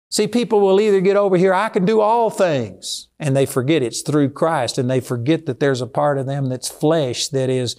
See, 0.09 0.27
people 0.27 0.61
will 0.61 0.81
either 0.81 1.03
get 1.03 1.19
over 1.19 1.37
here, 1.37 1.53
I 1.53 1.69
can 1.69 1.85
do 1.85 2.01
all 2.01 2.31
things, 2.31 3.09
and 3.19 3.37
they 3.37 3.45
forget 3.45 3.83
it's 3.83 4.01
through 4.01 4.31
Christ, 4.31 4.79
and 4.79 4.89
they 4.89 5.01
forget 5.01 5.45
that 5.45 5.61
there's 5.61 5.83
a 5.83 5.87
part 5.87 6.17
of 6.17 6.25
them 6.25 6.49
that's 6.49 6.71
flesh 6.71 7.29
that 7.29 7.51
is 7.51 7.77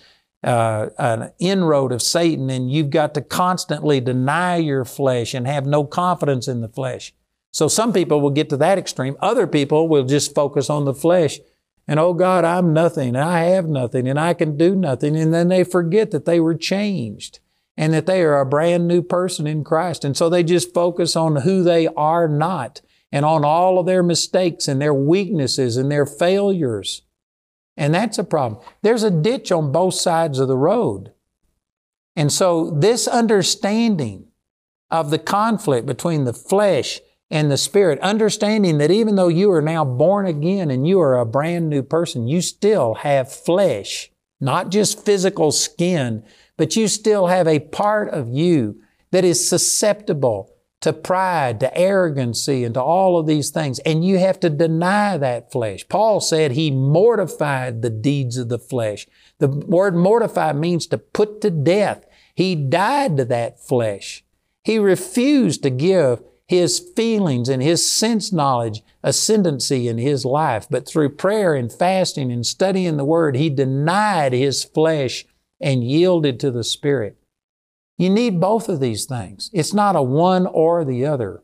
uh, 0.47 0.89
an 0.97 1.31
inroad 1.39 1.91
of 1.91 2.01
Satan, 2.01 2.49
and 2.49 2.71
you've 2.71 2.89
got 2.89 3.13
to 3.15 3.21
constantly 3.21 3.99
deny 3.99 4.55
your 4.55 4.85
flesh 4.85 5.33
and 5.33 5.45
have 5.45 5.65
no 5.65 5.83
confidence 5.83 6.47
in 6.47 6.61
the 6.61 6.69
flesh. 6.69 7.13
So 7.51 7.67
some 7.67 7.91
people 7.91 8.21
will 8.21 8.31
get 8.31 8.49
to 8.49 8.57
that 8.57 8.77
extreme. 8.77 9.17
Other 9.19 9.45
people 9.47 9.87
will 9.87 10.05
just 10.05 10.33
focus 10.33 10.69
on 10.69 10.85
the 10.85 10.93
flesh 10.93 11.39
and, 11.87 11.99
oh 11.99 12.13
God, 12.13 12.43
I'm 12.43 12.73
nothing, 12.73 13.09
and 13.09 13.23
I 13.23 13.43
have 13.45 13.67
nothing, 13.67 14.07
and 14.07 14.19
I 14.19 14.33
can 14.33 14.57
do 14.57 14.75
nothing. 14.75 15.15
And 15.15 15.33
then 15.33 15.47
they 15.47 15.63
forget 15.63 16.11
that 16.11 16.25
they 16.25 16.39
were 16.39 16.55
changed 16.55 17.39
and 17.77 17.93
that 17.93 18.05
they 18.05 18.23
are 18.23 18.39
a 18.39 18.45
brand 18.45 18.87
new 18.87 19.01
person 19.01 19.47
in 19.47 19.63
Christ. 19.63 20.03
And 20.03 20.17
so 20.17 20.29
they 20.29 20.43
just 20.43 20.73
focus 20.73 21.15
on 21.15 21.37
who 21.37 21.63
they 21.63 21.87
are 21.87 22.27
not 22.27 22.81
and 23.11 23.23
on 23.23 23.45
all 23.45 23.79
of 23.79 23.85
their 23.85 24.03
mistakes 24.03 24.67
and 24.67 24.81
their 24.81 24.93
weaknesses 24.93 25.77
and 25.77 25.89
their 25.89 26.05
failures. 26.05 27.03
And 27.77 27.93
that's 27.93 28.17
a 28.17 28.23
problem. 28.23 28.61
There's 28.81 29.03
a 29.03 29.11
ditch 29.11 29.51
on 29.51 29.71
both 29.71 29.93
sides 29.93 30.39
of 30.39 30.47
the 30.47 30.57
road. 30.57 31.13
And 32.15 32.33
so 32.33 32.71
this 32.71 33.07
understanding 33.07 34.29
of 34.89 35.11
the 35.11 35.19
conflict 35.19 35.85
between 35.85 36.23
the 36.23 36.33
flesh 36.33 36.99
and 37.29 37.51
the 37.51 37.57
spirit, 37.57 37.99
understanding 37.99 38.79
that 38.79 38.89
even 38.89 39.15
though 39.15 39.27
you 39.27 39.51
are 39.51 39.61
now 39.61 39.85
born 39.85 40.25
again 40.25 40.71
and 40.71 40.87
you 40.87 40.99
are 40.99 41.19
a 41.19 41.25
brand 41.25 41.69
new 41.69 41.83
person, 41.83 42.27
you 42.27 42.41
still 42.41 42.95
have 42.95 43.31
flesh, 43.31 44.09
not 44.39 44.69
just 44.69 45.05
physical 45.05 45.51
skin, 45.51 46.23
but 46.55 46.75
you 46.75 46.87
still 46.87 47.27
have 47.27 47.47
a 47.47 47.59
part 47.59 48.09
of 48.09 48.29
you 48.29 48.81
that 49.11 49.23
is 49.23 49.47
susceptible 49.47 50.56
to 50.81 50.93
pride, 50.93 51.59
to 51.59 51.75
arrogancy, 51.77 52.63
and 52.63 52.73
to 52.75 52.81
all 52.81 53.17
of 53.17 53.25
these 53.25 53.49
things. 53.49 53.79
And 53.79 54.05
you 54.05 54.19
have 54.19 54.39
to 54.41 54.49
deny 54.49 55.17
that 55.17 55.51
flesh. 55.51 55.87
Paul 55.87 56.19
said 56.19 56.51
he 56.51 56.69
mortified 56.71 57.81
the 57.81 57.89
deeds 57.89 58.37
of 58.37 58.49
the 58.49 58.59
flesh. 58.59 59.07
The 59.39 59.47
word 59.47 59.95
mortify 59.95 60.53
means 60.53 60.87
to 60.87 60.97
put 60.97 61.41
to 61.41 61.49
death. 61.49 62.05
He 62.35 62.55
died 62.55 63.17
to 63.17 63.25
that 63.25 63.59
flesh. 63.59 64.23
He 64.63 64.77
refused 64.77 65.63
to 65.63 65.69
give 65.69 66.21
his 66.47 66.79
feelings 66.79 67.49
and 67.49 67.61
his 67.61 67.89
sense 67.89 68.31
knowledge 68.31 68.81
ascendancy 69.03 69.87
in 69.87 69.97
his 69.97 70.23
life. 70.23 70.67
But 70.69 70.87
through 70.87 71.15
prayer 71.15 71.53
and 71.55 71.71
fasting 71.71 72.31
and 72.31 72.45
studying 72.45 72.97
the 72.97 73.05
Word, 73.05 73.35
he 73.35 73.49
denied 73.49 74.33
his 74.33 74.63
flesh 74.63 75.25
and 75.59 75.83
yielded 75.83 76.39
to 76.39 76.51
the 76.51 76.63
Spirit. 76.63 77.16
You 77.97 78.11
need 78.11 78.39
both 78.39 78.69
of 78.69 78.79
these 78.79 79.05
things. 79.05 79.49
It's 79.53 79.73
not 79.73 79.95
a 79.95 80.01
one 80.03 80.45
or 80.45 80.85
the 80.85 81.05
other. 81.05 81.43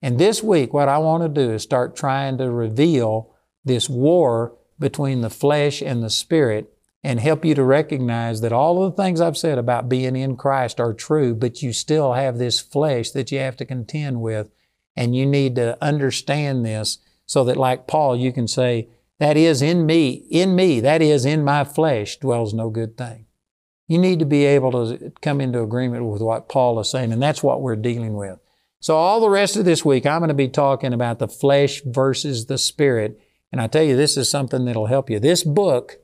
And 0.00 0.18
this 0.18 0.42
week, 0.42 0.72
what 0.72 0.88
I 0.88 0.98
want 0.98 1.22
to 1.22 1.28
do 1.28 1.52
is 1.52 1.62
start 1.62 1.96
trying 1.96 2.38
to 2.38 2.50
reveal 2.50 3.34
this 3.64 3.88
war 3.88 4.56
between 4.78 5.20
the 5.20 5.30
flesh 5.30 5.82
and 5.82 6.02
the 6.02 6.10
spirit 6.10 6.72
and 7.02 7.18
help 7.18 7.44
you 7.44 7.54
to 7.54 7.64
recognize 7.64 8.40
that 8.40 8.52
all 8.52 8.82
of 8.82 8.94
the 8.94 9.02
things 9.02 9.20
I've 9.20 9.36
said 9.36 9.58
about 9.58 9.88
being 9.88 10.16
in 10.16 10.36
Christ 10.36 10.80
are 10.80 10.94
true, 10.94 11.34
but 11.34 11.62
you 11.62 11.72
still 11.72 12.12
have 12.12 12.38
this 12.38 12.60
flesh 12.60 13.10
that 13.10 13.32
you 13.32 13.38
have 13.38 13.56
to 13.56 13.64
contend 13.64 14.20
with. 14.20 14.50
And 14.96 15.16
you 15.16 15.24
need 15.24 15.56
to 15.56 15.82
understand 15.82 16.64
this 16.64 16.98
so 17.26 17.44
that, 17.44 17.56
like 17.56 17.86
Paul, 17.86 18.16
you 18.16 18.32
can 18.32 18.48
say, 18.48 18.88
That 19.18 19.36
is 19.36 19.62
in 19.62 19.86
me, 19.86 20.26
in 20.30 20.54
me, 20.54 20.80
that 20.80 21.00
is 21.00 21.24
in 21.24 21.44
my 21.44 21.64
flesh 21.64 22.18
dwells 22.18 22.52
no 22.52 22.70
good 22.70 22.98
thing. 22.98 23.26
You 23.90 23.98
need 23.98 24.20
to 24.20 24.24
be 24.24 24.44
able 24.44 24.70
to 24.70 25.12
come 25.20 25.40
into 25.40 25.60
agreement 25.60 26.04
with 26.04 26.22
what 26.22 26.48
Paul 26.48 26.78
is 26.78 26.88
saying, 26.88 27.12
and 27.12 27.20
that's 27.20 27.42
what 27.42 27.60
we're 27.60 27.74
dealing 27.74 28.14
with. 28.14 28.38
So, 28.78 28.96
all 28.96 29.18
the 29.18 29.28
rest 29.28 29.56
of 29.56 29.64
this 29.64 29.84
week, 29.84 30.06
I'm 30.06 30.20
going 30.20 30.28
to 30.28 30.34
be 30.34 30.46
talking 30.46 30.92
about 30.92 31.18
the 31.18 31.26
flesh 31.26 31.82
versus 31.84 32.46
the 32.46 32.56
spirit. 32.56 33.20
And 33.50 33.60
I 33.60 33.66
tell 33.66 33.82
you, 33.82 33.96
this 33.96 34.16
is 34.16 34.30
something 34.30 34.64
that'll 34.64 34.86
help 34.86 35.10
you. 35.10 35.18
This 35.18 35.42
book 35.42 35.96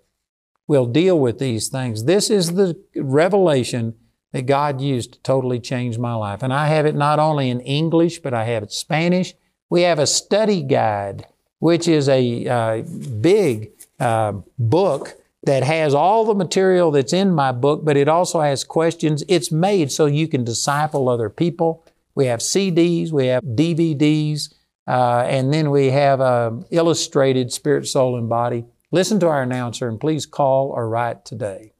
will 0.67 0.87
deal 0.87 1.17
with 1.21 1.39
these 1.39 1.69
things. 1.69 2.07
This 2.07 2.29
is 2.29 2.55
the 2.55 2.77
revelation 2.97 3.95
that 4.33 4.47
God 4.47 4.81
used 4.81 5.13
to 5.13 5.21
totally 5.21 5.61
change 5.61 5.97
my 5.97 6.15
life. 6.15 6.43
And 6.43 6.53
I 6.53 6.67
have 6.67 6.87
it 6.87 6.97
not 6.97 7.21
only 7.21 7.51
in 7.51 7.61
English, 7.61 8.19
but 8.19 8.35
I 8.35 8.47
have 8.47 8.65
it 8.65 8.73
Spanish. 8.73 9.35
We 9.71 9.83
have 9.83 10.01
a 10.01 10.09
study 10.09 10.65
guide, 10.65 11.29
which 11.61 11.87
is 11.87 12.09
a 12.09 12.49
uh, 12.49 12.83
big 13.21 13.71
uh, 14.01 14.33
book 14.59 15.21
that 15.47 15.63
has 15.63 15.95
all 15.95 16.25
the 16.25 16.35
material 16.35 16.91
that's 16.91 17.13
in 17.13 17.33
my 17.33 17.53
book, 17.53 17.85
but 17.85 17.97
it 17.97 18.09
also 18.09 18.41
has 18.41 18.65
questions. 18.65 19.23
It's 19.29 19.53
made 19.53 19.93
so 19.93 20.07
you 20.07 20.27
can 20.27 20.43
disciple 20.45 21.09
other 21.09 21.31
people. 21.31 21.85
We 22.17 22.27
have 22.27 22.41
CDs, 22.41 23.13
we 23.13 23.27
have 23.29 23.45
DVDs, 23.45 24.53
uh, 24.89 25.25
and 25.29 25.53
then 25.53 25.71
we 25.71 25.91
have 25.91 26.21
uh, 26.21 26.51
illustrated 26.71 27.53
spirit, 27.53 27.87
soul, 27.87 28.19
and 28.19 28.29
body. 28.29 28.65
Listen 28.91 29.21
to 29.21 29.29
our 29.29 29.43
announcer 29.43 29.89
and 29.89 30.01
please 30.01 30.27
call 30.27 30.71
or 30.71 30.89
write 30.89 31.25
today. 31.25 31.73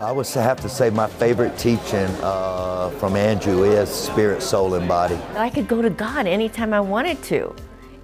I 0.00 0.10
would 0.10 0.26
have 0.28 0.60
to 0.62 0.68
say 0.68 0.88
my 0.88 1.06
favorite 1.06 1.56
teaching 1.58 2.08
uh, 2.22 2.90
from 2.98 3.14
Andrew 3.14 3.62
is 3.64 3.90
spirit, 3.90 4.42
soul, 4.42 4.74
and 4.74 4.88
body. 4.88 5.18
I 5.36 5.50
could 5.50 5.68
go 5.68 5.82
to 5.82 5.90
God 5.90 6.26
anytime 6.26 6.72
I 6.72 6.80
wanted 6.80 7.22
to, 7.24 7.54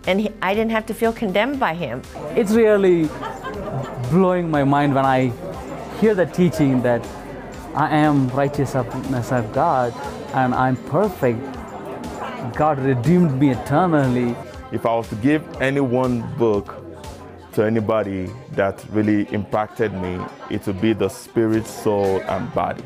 and 0.06 0.20
he, 0.20 0.30
I 0.42 0.54
didn't 0.54 0.70
have 0.70 0.86
to 0.86 0.94
feel 0.94 1.12
condemned 1.12 1.58
by 1.58 1.74
Him. 1.74 2.02
It's 2.36 2.52
really 2.52 3.08
blowing 4.10 4.50
my 4.50 4.64
mind 4.64 4.94
when 4.94 5.04
I 5.04 5.32
hear 6.00 6.14
the 6.14 6.26
teaching 6.26 6.82
that 6.82 7.06
I 7.74 7.96
am 7.96 8.28
righteousness 8.28 9.32
of 9.32 9.52
God 9.52 9.92
and 10.34 10.54
I'm 10.54 10.76
perfect. 10.86 11.40
God 12.54 12.78
redeemed 12.78 13.38
me 13.38 13.50
eternally. 13.50 14.34
If 14.72 14.86
I 14.86 14.94
was 14.94 15.08
to 15.08 15.14
give 15.16 15.42
any 15.60 15.80
one 15.80 16.22
book 16.36 16.74
to 17.52 17.64
anybody 17.64 18.30
that 18.52 18.84
really 18.90 19.22
impacted 19.32 19.92
me, 19.92 20.20
it 20.50 20.66
would 20.66 20.80
be 20.80 20.92
the 20.92 21.08
spirit, 21.08 21.66
soul, 21.66 22.20
and 22.22 22.52
body. 22.54 22.84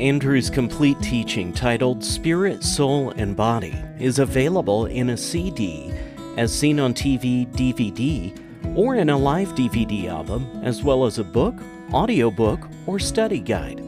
Andrew's 0.00 0.50
complete 0.50 1.00
teaching 1.00 1.52
titled 1.52 2.02
Spirit, 2.02 2.64
Soul, 2.64 3.10
and 3.10 3.36
Body 3.36 3.76
is 4.00 4.18
available 4.18 4.86
in 4.86 5.10
a 5.10 5.16
CD, 5.16 5.92
as 6.36 6.52
seen 6.52 6.80
on 6.80 6.94
TV, 6.94 7.46
DVD, 7.52 8.36
or 8.74 8.96
in 8.96 9.10
a 9.10 9.16
live 9.16 9.48
DVD 9.54 10.06
album, 10.06 10.48
as 10.62 10.82
well 10.82 11.04
as 11.04 11.18
a 11.18 11.24
book, 11.24 11.54
audiobook, 11.92 12.68
or 12.86 12.98
study 12.98 13.40
guide. 13.40 13.82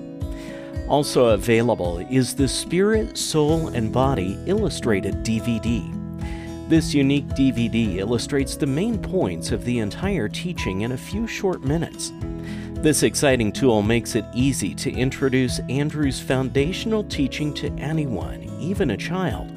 Also 0.89 1.29
available 1.29 1.99
is 2.11 2.35
the 2.35 2.47
Spirit, 2.47 3.19
Soul, 3.19 3.69
and 3.69 3.93
Body 3.93 4.39
Illustrated 4.47 5.25
DVD. 5.25 5.93
This 6.69 6.95
unique 6.95 7.29
DVD 7.29 7.97
illustrates 7.97 8.57
the 8.57 8.67
main 8.67 8.99
points 8.99 9.53
of 9.53 9.65
the 9.65 9.79
entire 9.79 10.29
teaching 10.29 10.83
in 10.83 10.93
a 10.93 10.97
few 10.97 11.27
short 11.27 11.63
minutes. 11.63 12.13
This 12.83 13.03
exciting 13.03 13.53
tool 13.53 13.83
makes 13.83 14.15
it 14.15 14.25
easy 14.35 14.75
to 14.77 14.93
introduce 14.93 15.59
Andrew's 15.69 16.21
foundational 16.21 17.03
teaching 17.05 17.53
to 17.55 17.69
anyone, 17.79 18.43
even 18.61 18.91
a 18.91 18.97
child. 18.97 19.56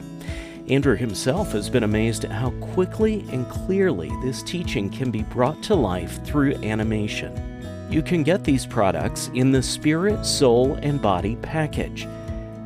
Andrew 0.70 0.96
himself 0.96 1.52
has 1.54 1.68
been 1.68 1.84
amazed 1.84 2.26
at 2.26 2.32
how 2.32 2.52
quickly 2.62 3.26
and 3.32 3.50
clearly 3.50 4.12
this 4.22 4.44
teaching 4.44 4.88
can 4.88 5.10
be 5.10 5.24
brought 5.24 5.64
to 5.64 5.74
life 5.74 6.24
through 6.24 6.54
animation. 6.58 7.88
You 7.90 8.04
can 8.04 8.22
get 8.22 8.44
these 8.44 8.68
products 8.68 9.32
in 9.34 9.52
the 9.52 9.64
Spirit, 9.64 10.24
Soul, 10.24 10.76
and 10.84 11.02
Body 11.02 11.38
package. 11.38 12.08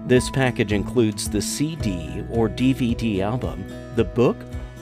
This 0.06 0.30
package 0.30 0.74
includes 0.74 1.30
the 1.30 1.42
CD 1.42 2.26
or 2.30 2.50
DVD 2.50 3.22
album, 3.22 3.64
the 3.96 4.04
book, 4.04 4.36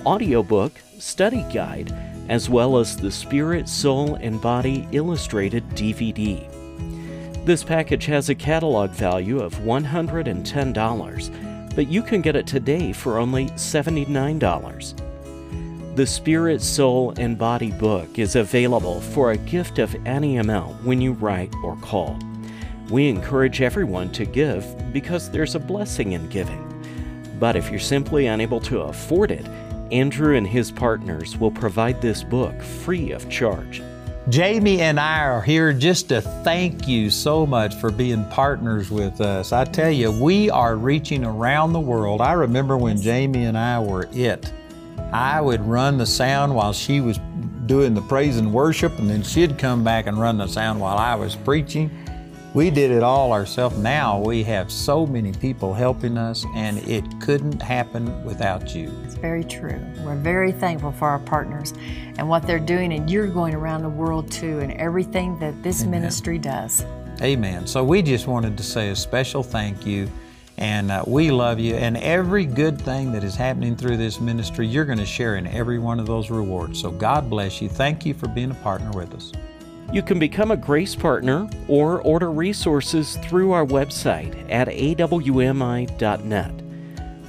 audiobook, 0.03 0.71
study 0.97 1.45
guide, 1.53 1.93
as 2.27 2.49
well 2.49 2.77
as 2.77 2.97
the 2.97 3.11
Spirit, 3.11 3.69
Soul, 3.69 4.15
and 4.15 4.41
Body 4.41 4.87
Illustrated 4.93 5.67
DVD. 5.69 6.47
This 7.45 7.63
package 7.63 8.05
has 8.07 8.29
a 8.29 8.35
catalog 8.35 8.89
value 8.89 9.39
of 9.41 9.53
$110, 9.59 11.50
but 11.71 11.87
you 11.87 12.03
can 12.03 12.21
get 12.21 12.35
it 12.35 12.47
today 12.47 12.93
for 12.93 13.17
only 13.17 13.47
$79. 13.51 15.95
The 15.95 16.07
Spirit, 16.07 16.61
Soul, 16.61 17.13
and 17.17 17.37
Body 17.37 17.71
book 17.71 18.17
is 18.17 18.35
available 18.35 19.01
for 19.01 19.31
a 19.31 19.37
gift 19.37 19.77
of 19.77 19.95
any 20.05 20.37
amount 20.37 20.83
when 20.83 21.01
you 21.01 21.13
write 21.13 21.53
or 21.63 21.75
call. 21.77 22.17
We 22.89 23.09
encourage 23.09 23.61
everyone 23.61 24.11
to 24.13 24.25
give 24.25 24.65
because 24.93 25.29
there's 25.29 25.55
a 25.55 25.59
blessing 25.59 26.13
in 26.13 26.27
giving. 26.29 26.67
But 27.39 27.55
if 27.55 27.69
you're 27.69 27.79
simply 27.79 28.27
unable 28.27 28.61
to 28.61 28.81
afford 28.81 29.31
it, 29.31 29.45
Andrew 29.91 30.35
and 30.35 30.47
his 30.47 30.71
partners 30.71 31.37
will 31.37 31.51
provide 31.51 32.01
this 32.01 32.23
book 32.23 32.61
free 32.61 33.11
of 33.11 33.29
charge. 33.29 33.81
Jamie 34.29 34.81
and 34.81 34.99
I 34.99 35.21
are 35.21 35.41
here 35.41 35.73
just 35.73 36.09
to 36.09 36.21
thank 36.21 36.87
you 36.87 37.09
so 37.09 37.43
much 37.47 37.73
for 37.73 37.89
being 37.89 38.23
partners 38.25 38.91
with 38.91 39.19
us. 39.19 39.51
I 39.51 39.65
tell 39.65 39.89
you, 39.89 40.11
we 40.11 40.47
are 40.51 40.75
reaching 40.75 41.25
around 41.25 41.73
the 41.73 41.79
world. 41.79 42.21
I 42.21 42.33
remember 42.33 42.77
when 42.77 43.01
Jamie 43.01 43.45
and 43.45 43.57
I 43.57 43.79
were 43.79 44.07
it. 44.11 44.53
I 45.11 45.41
would 45.41 45.61
run 45.61 45.97
the 45.97 46.05
sound 46.05 46.53
while 46.53 46.71
she 46.71 47.01
was 47.01 47.19
doing 47.65 47.95
the 47.95 48.01
praise 48.03 48.37
and 48.37 48.53
worship, 48.53 48.99
and 48.99 49.09
then 49.09 49.23
she'd 49.23 49.57
come 49.57 49.83
back 49.83 50.05
and 50.05 50.19
run 50.19 50.37
the 50.37 50.47
sound 50.47 50.79
while 50.79 50.99
I 50.99 51.15
was 51.15 51.35
preaching. 51.35 51.89
We 52.53 52.69
did 52.69 52.91
it 52.91 53.01
all 53.01 53.31
ourselves. 53.31 53.77
Now 53.77 54.19
we 54.19 54.43
have 54.43 54.69
so 54.69 55.05
many 55.05 55.31
people 55.31 55.73
helping 55.73 56.17
us, 56.17 56.45
and 56.53 56.79
it 56.79 57.05
couldn't 57.21 57.61
happen 57.61 58.25
without 58.25 58.75
you. 58.75 58.91
It's 59.05 59.15
very 59.15 59.45
true. 59.45 59.79
We're 60.03 60.17
very 60.17 60.51
thankful 60.51 60.91
for 60.91 61.07
our 61.07 61.19
partners 61.19 61.73
and 62.17 62.27
what 62.27 62.45
they're 62.45 62.59
doing, 62.59 62.91
and 62.91 63.09
you're 63.09 63.27
going 63.27 63.55
around 63.55 63.83
the 63.83 63.89
world 63.89 64.29
too, 64.29 64.59
and 64.59 64.73
everything 64.73 65.39
that 65.39 65.63
this 65.63 65.83
Amen. 65.83 66.01
ministry 66.01 66.37
does. 66.37 66.85
Amen. 67.21 67.65
So 67.67 67.85
we 67.85 68.01
just 68.01 68.27
wanted 68.27 68.57
to 68.57 68.63
say 68.63 68.89
a 68.89 68.95
special 68.97 69.43
thank 69.43 69.85
you 69.85 70.09
and 70.57 70.91
uh, 70.91 71.03
we 71.07 71.31
love 71.31 71.59
you. 71.59 71.75
And 71.75 71.97
every 71.97 72.45
good 72.45 72.79
thing 72.79 73.11
that 73.13 73.23
is 73.23 73.35
happening 73.35 73.75
through 73.75 73.97
this 73.97 74.19
ministry, 74.19 74.67
you're 74.67 74.85
going 74.85 74.99
to 74.99 75.05
share 75.05 75.37
in 75.37 75.47
every 75.47 75.79
one 75.79 75.99
of 75.99 76.05
those 76.05 76.29
rewards. 76.29 76.79
So 76.79 76.91
God 76.91 77.29
bless 77.31 77.61
you. 77.61 77.69
Thank 77.69 78.05
you 78.05 78.13
for 78.13 78.27
being 78.27 78.51
a 78.51 78.55
partner 78.55 78.91
with 78.91 79.13
us. 79.15 79.31
You 79.91 80.01
can 80.01 80.19
become 80.19 80.51
a 80.51 80.57
Grace 80.57 80.95
Partner 80.95 81.49
or 81.67 82.01
order 82.03 82.31
resources 82.31 83.17
through 83.17 83.51
our 83.51 83.65
website 83.65 84.49
at 84.49 84.69
awmi.net. 84.69 86.51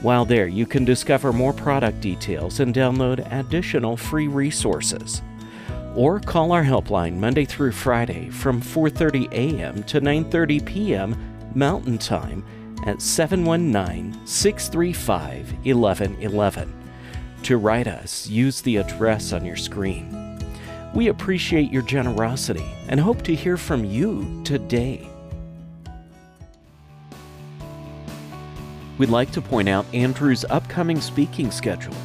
While 0.00 0.24
there, 0.24 0.46
you 0.46 0.64
can 0.66 0.84
discover 0.84 1.32
more 1.32 1.52
product 1.52 2.00
details 2.00 2.60
and 2.60 2.72
download 2.72 3.26
additional 3.32 3.96
free 3.96 4.28
resources. 4.28 5.22
Or 5.96 6.20
call 6.20 6.52
our 6.52 6.62
helpline 6.62 7.16
Monday 7.16 7.44
through 7.44 7.72
Friday 7.72 8.30
from 8.30 8.62
4:30 8.62 9.32
a.m. 9.32 9.82
to 9.84 10.00
9:30 10.00 10.64
p.m. 10.64 11.16
Mountain 11.56 11.98
Time 11.98 12.44
at 12.86 13.02
719 13.02 14.24
635 14.24 15.52
1111. 15.64 16.72
To 17.42 17.56
write 17.56 17.88
us, 17.88 18.28
use 18.28 18.60
the 18.60 18.76
address 18.76 19.32
on 19.32 19.44
your 19.44 19.56
screen. 19.56 20.21
We 20.94 21.08
appreciate 21.08 21.72
your 21.72 21.82
generosity 21.82 22.70
and 22.88 23.00
hope 23.00 23.22
to 23.22 23.34
hear 23.34 23.56
from 23.56 23.84
you 23.84 24.42
today. 24.44 25.08
We'd 28.98 29.08
like 29.08 29.30
to 29.32 29.40
point 29.40 29.70
out 29.70 29.86
Andrew's 29.94 30.44
upcoming 30.50 31.00
speaking 31.00 31.50
schedule. 31.50 31.96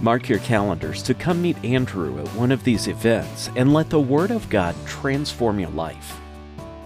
Mark 0.00 0.28
your 0.28 0.38
calendars 0.38 1.02
to 1.02 1.14
come 1.14 1.42
meet 1.42 1.62
Andrew 1.64 2.20
at 2.20 2.28
one 2.28 2.52
of 2.52 2.62
these 2.62 2.86
events 2.86 3.50
and 3.56 3.74
let 3.74 3.90
the 3.90 3.98
Word 3.98 4.30
of 4.30 4.48
God 4.48 4.76
transform 4.86 5.58
your 5.58 5.70
life. 5.70 6.20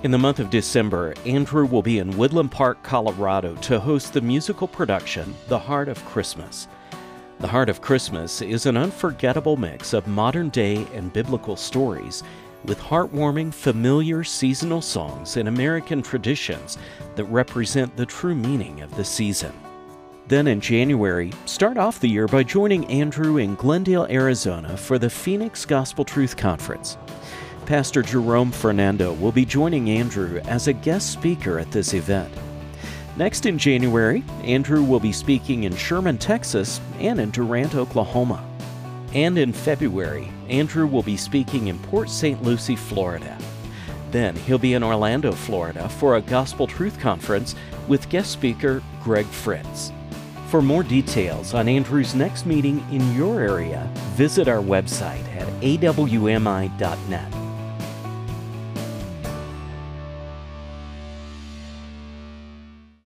In 0.05 0.11
the 0.11 0.19
month 0.19 0.41
of 0.41 0.49
December, 0.49 1.13
Andrew 1.27 1.67
will 1.67 1.83
be 1.83 1.99
in 1.99 2.17
Woodland 2.17 2.51
Park, 2.51 2.83
Colorado 2.83 3.55
to 3.57 3.79
host 3.79 4.15
the 4.15 4.23
musical 4.23 4.67
production 4.67 5.35
The 5.49 5.59
Heart 5.59 5.91
of 5.91 6.03
Christmas. 6.07 6.67
The 7.43 7.49
Heart 7.49 7.71
of 7.71 7.81
Christmas 7.81 8.41
is 8.41 8.67
an 8.67 8.77
unforgettable 8.77 9.57
mix 9.57 9.95
of 9.95 10.07
modern 10.07 10.49
day 10.51 10.87
and 10.95 11.13
biblical 11.13 11.57
stories 11.57 12.23
with 12.65 12.79
heartwarming, 12.79 13.53
familiar 13.53 14.23
seasonal 14.23 14.81
songs 14.81 15.37
and 15.37 15.49
American 15.49 16.03
traditions 16.03 16.79
that 17.17 17.25
represent 17.25 17.97
the 17.97 18.07
true 18.07 18.37
meaning 18.37 18.81
of 18.83 18.95
the 18.95 19.05
season. 19.05 19.53
Then 20.29 20.47
in 20.47 20.61
January, 20.61 21.33
start 21.45 21.79
off 21.79 21.99
the 21.99 22.09
year 22.09 22.29
by 22.29 22.45
joining 22.45 22.87
Andrew 22.87 23.39
in 23.39 23.57
Glendale, 23.57 24.07
Arizona 24.09 24.77
for 24.77 25.01
the 25.01 25.11
Phoenix 25.11 25.67
Gospel 25.67 26.05
Truth 26.05 26.37
Conference. 26.37 26.97
Pastor 27.67 28.03
Jerome 28.03 28.53
Fernando 28.53 29.15
will 29.15 29.33
be 29.33 29.45
joining 29.45 29.91
Andrew 29.91 30.41
as 30.45 30.69
a 30.69 30.73
guest 30.73 31.13
speaker 31.13 31.59
at 31.59 31.73
this 31.73 31.93
event. 31.93 32.33
Next 33.17 33.45
in 33.45 33.59
January, 33.59 34.25
Andrew 34.43 34.83
will 34.83 35.01
be 35.01 35.13
speaking 35.13 35.65
in 35.65 35.77
Sherman, 35.77 36.17
Texas, 36.17 36.81
and 36.99 37.21
in 37.21 37.31
Durant, 37.31 37.75
Oklahoma. 37.75 38.43
And 39.13 39.37
in 39.37 39.53
February, 39.53 40.31
Andrew 40.49 40.87
will 40.87 41.03
be 41.03 41.19
speaking 41.19 41.69
in 41.69 41.79
Port 41.81 42.09
St. 42.09 42.43
Lucie, 42.43 42.77
Florida. 42.77 43.37
Then 44.11 44.35
he'll 44.35 44.59
be 44.59 44.73
in 44.73 44.83
Orlando, 44.83 45.33
Florida 45.33 45.89
for 45.89 46.17
a 46.17 46.23
Gospel 46.23 46.67
Truth 46.67 46.99
Conference 46.99 47.55
with 47.87 48.09
guest 48.09 48.31
speaker 48.31 48.83
Greg 49.03 49.27
Fritz. 49.27 49.93
For 50.49 50.63
more 50.63 50.83
details 50.83 51.53
on 51.53 51.69
Andrew's 51.69 52.15
next 52.15 52.47
meeting 52.47 52.85
in 52.91 53.15
your 53.15 53.41
area, 53.41 53.91
visit 54.15 54.49
our 54.49 54.63
website 54.63 55.25
at 55.37 55.49
awmi.net. 55.61 57.42